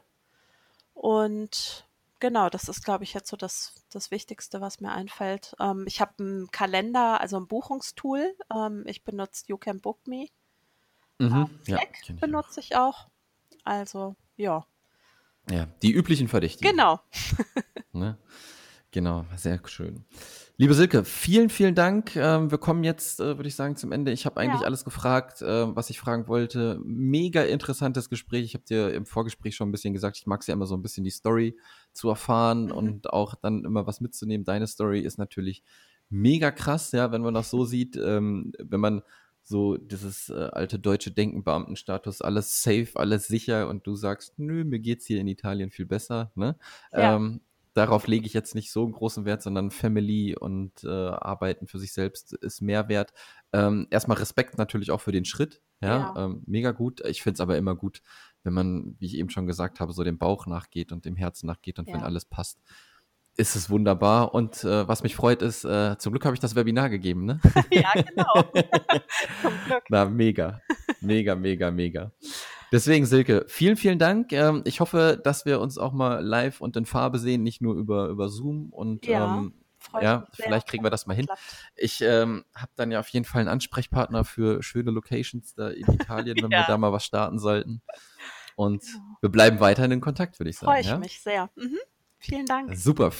Und 0.93 1.87
genau, 2.19 2.49
das 2.49 2.69
ist, 2.69 2.83
glaube 2.83 3.03
ich, 3.03 3.13
jetzt 3.13 3.29
so 3.29 3.37
das, 3.37 3.73
das 3.91 4.11
Wichtigste, 4.11 4.61
was 4.61 4.79
mir 4.79 4.91
einfällt. 4.91 5.55
Ähm, 5.59 5.85
ich 5.87 6.01
habe 6.01 6.11
einen 6.19 6.51
Kalender, 6.51 7.21
also 7.21 7.37
ein 7.37 7.47
Buchungstool. 7.47 8.35
Ähm, 8.53 8.83
ich 8.85 9.03
benutze 9.03 9.45
You 9.47 9.57
Can 9.57 9.79
Book 9.79 10.05
Me. 10.07 10.27
Mhm, 11.19 11.33
ähm, 11.35 11.59
ja, 11.67 11.79
benutze 12.19 12.59
ich 12.59 12.75
auch. 12.75 13.07
Also, 13.63 14.15
ja. 14.35 14.65
Ja, 15.49 15.65
die 15.81 15.91
üblichen 15.91 16.27
Verdächtigen. 16.27 16.71
Genau. 16.71 16.99
ne? 17.91 18.17
Genau, 18.93 19.25
sehr 19.35 19.59
schön. 19.65 20.05
Liebe 20.55 20.75
Silke, 20.75 21.03
vielen, 21.03 21.49
vielen 21.49 21.73
Dank. 21.73 22.15
Ähm, 22.15 22.51
wir 22.51 22.59
kommen 22.59 22.83
jetzt, 22.83 23.19
äh, 23.19 23.37
würde 23.37 23.47
ich 23.47 23.55
sagen, 23.55 23.75
zum 23.75 23.91
Ende. 23.91 24.11
Ich 24.11 24.27
habe 24.27 24.39
eigentlich 24.39 24.61
ja. 24.61 24.67
alles 24.67 24.85
gefragt, 24.85 25.41
äh, 25.41 25.75
was 25.75 25.89
ich 25.89 25.99
fragen 25.99 26.27
wollte. 26.27 26.79
Mega 26.85 27.41
interessantes 27.41 28.07
Gespräch. 28.07 28.45
Ich 28.45 28.53
habe 28.53 28.65
dir 28.65 28.93
im 28.93 29.07
Vorgespräch 29.07 29.55
schon 29.55 29.69
ein 29.69 29.71
bisschen 29.71 29.95
gesagt, 29.95 30.17
ich 30.17 30.27
mag 30.27 30.41
es 30.41 30.47
ja 30.47 30.53
immer 30.53 30.67
so 30.67 30.75
ein 30.75 30.83
bisschen 30.83 31.03
die 31.03 31.09
Story 31.09 31.57
zu 31.91 32.07
erfahren 32.07 32.65
mhm. 32.65 32.71
und 32.71 33.09
auch 33.09 33.33
dann 33.33 33.65
immer 33.65 33.87
was 33.87 33.99
mitzunehmen. 33.99 34.45
Deine 34.45 34.67
Story 34.67 34.99
ist 34.99 35.17
natürlich 35.17 35.63
mega 36.11 36.51
krass, 36.51 36.91
ja, 36.91 37.11
wenn 37.11 37.23
man 37.23 37.33
das 37.33 37.49
so 37.49 37.65
sieht. 37.65 37.97
Ähm, 37.97 38.53
wenn 38.59 38.79
man 38.79 39.01
so 39.41 39.75
dieses 39.75 40.29
äh, 40.29 40.49
alte 40.51 40.77
deutsche 40.77 41.09
Denken, 41.09 41.43
Beamtenstatus, 41.43 42.21
alles 42.21 42.61
safe, 42.61 42.89
alles 42.93 43.25
sicher 43.25 43.67
und 43.69 43.87
du 43.87 43.95
sagst, 43.95 44.37
nö, 44.37 44.63
mir 44.63 44.79
geht's 44.79 45.07
hier 45.07 45.19
in 45.19 45.27
Italien 45.27 45.71
viel 45.71 45.87
besser, 45.87 46.31
ne? 46.35 46.57
Ja. 46.91 47.15
Ähm, 47.15 47.41
darauf 47.73 48.07
lege 48.07 48.25
ich 48.25 48.33
jetzt 48.33 48.55
nicht 48.55 48.71
so 48.71 48.83
einen 48.83 48.93
großen 48.93 49.25
Wert, 49.25 49.41
sondern 49.41 49.71
Family 49.71 50.35
und 50.35 50.83
äh, 50.83 50.87
Arbeiten 50.87 51.67
für 51.67 51.79
sich 51.79 51.93
selbst 51.93 52.33
ist 52.33 52.61
mehr 52.61 52.87
wert. 52.89 53.13
Ähm, 53.51 53.87
erstmal 53.89 54.17
Respekt 54.17 54.57
natürlich 54.57 54.91
auch 54.91 55.01
für 55.01 55.11
den 55.11 55.25
Schritt. 55.25 55.61
Ja, 55.81 56.13
ja. 56.15 56.25
Ähm, 56.25 56.43
mega 56.45 56.71
gut. 56.71 57.01
Ich 57.05 57.21
finde 57.21 57.35
es 57.35 57.41
aber 57.41 57.57
immer 57.57 57.75
gut, 57.75 58.01
wenn 58.43 58.53
man, 58.53 58.95
wie 58.99 59.05
ich 59.07 59.17
eben 59.17 59.29
schon 59.29 59.47
gesagt 59.47 59.79
habe, 59.79 59.93
so 59.93 60.03
dem 60.03 60.17
Bauch 60.17 60.45
nachgeht 60.45 60.91
und 60.91 61.05
dem 61.05 61.15
Herzen 61.15 61.47
nachgeht 61.47 61.79
und 61.79 61.87
ja. 61.87 61.95
wenn 61.95 62.03
alles 62.03 62.25
passt, 62.25 62.59
ist 63.35 63.55
es 63.55 63.69
wunderbar. 63.69 64.33
Und 64.33 64.63
äh, 64.63 64.87
was 64.87 65.03
mich 65.03 65.15
freut, 65.15 65.41
ist, 65.41 65.65
äh, 65.65 65.97
zum 65.97 66.13
Glück 66.13 66.25
habe 66.25 66.35
ich 66.35 66.39
das 66.39 66.55
Webinar 66.55 66.89
gegeben, 66.89 67.25
ne? 67.25 67.39
ja, 67.71 67.91
genau. 67.93 68.43
zum 69.41 69.51
Glück. 69.65 69.83
Na, 69.89 70.05
mega. 70.05 70.61
Mega, 71.01 71.35
mega, 71.35 71.71
mega. 71.71 72.11
Deswegen, 72.73 73.05
Silke, 73.05 73.45
vielen, 73.47 73.77
vielen 73.77 73.99
Dank. 73.99 74.33
Ähm, 74.33 74.63
ich 74.65 74.79
hoffe, 74.79 75.21
dass 75.23 75.45
wir 75.45 75.61
uns 75.61 75.77
auch 75.77 75.93
mal 75.93 76.25
live 76.25 76.59
und 76.59 76.75
in 76.75 76.87
Farbe 76.87 77.19
sehen, 77.19 77.43
nicht 77.43 77.61
nur 77.61 77.75
über, 77.75 78.07
über 78.07 78.29
Zoom. 78.29 78.69
Und 78.71 79.05
ja, 79.05 79.37
ähm, 79.37 79.53
ja 80.01 80.25
vielleicht 80.33 80.67
kriegen 80.67 80.83
wir 80.83 80.89
das 80.89 81.05
mal 81.05 81.13
hin. 81.13 81.27
Ich 81.75 82.01
ähm, 82.01 82.45
habe 82.55 82.71
dann 82.75 82.89
ja 82.89 82.99
auf 82.99 83.09
jeden 83.09 83.25
Fall 83.25 83.41
einen 83.41 83.49
Ansprechpartner 83.49 84.25
für 84.25 84.63
schöne 84.63 84.89
Locations 84.89 85.53
da 85.53 85.69
in 85.69 85.85
Italien, 85.87 86.35
wenn 86.41 86.49
ja. 86.49 86.61
wir 86.61 86.65
da 86.65 86.79
mal 86.79 86.91
was 86.91 87.05
starten 87.05 87.37
sollten. 87.37 87.83
Und 88.55 88.83
wir 89.21 89.29
bleiben 89.29 89.59
weiterhin 89.59 89.91
in 89.91 90.01
Kontakt, 90.01 90.39
würde 90.39 90.49
ich 90.49 90.57
sagen. 90.57 90.71
Freue 90.71 90.81
ich 90.81 90.87
ja? 90.87 90.97
mich 90.97 91.21
sehr. 91.21 91.51
Mhm. 91.55 91.77
Vielen 92.17 92.47
Dank. 92.47 92.75
Super. 92.75 93.11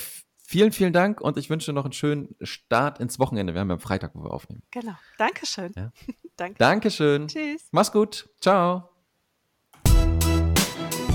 Vielen, 0.46 0.72
vielen 0.72 0.94
Dank 0.94 1.22
und 1.22 1.38
ich 1.38 1.52
wünsche 1.52 1.74
noch 1.74 1.86
einen 1.86 1.94
schönen 1.94 2.36
Start 2.42 3.00
ins 3.00 3.20
Wochenende. 3.20 3.54
Wir 3.54 3.62
haben 3.62 3.70
ja 3.70 3.76
am 3.76 3.80
Freitag, 3.80 4.16
wo 4.16 4.24
wir 4.24 4.32
aufnehmen. 4.32 4.64
Genau. 4.72 4.96
Dankeschön. 5.20 5.74
Ja. 5.76 5.92
Danke. 6.38 6.58
Dankeschön. 6.58 7.28
Tschüss. 7.28 7.68
Mach's 7.72 7.92
gut. 7.92 8.30
Ciao. 8.42 8.93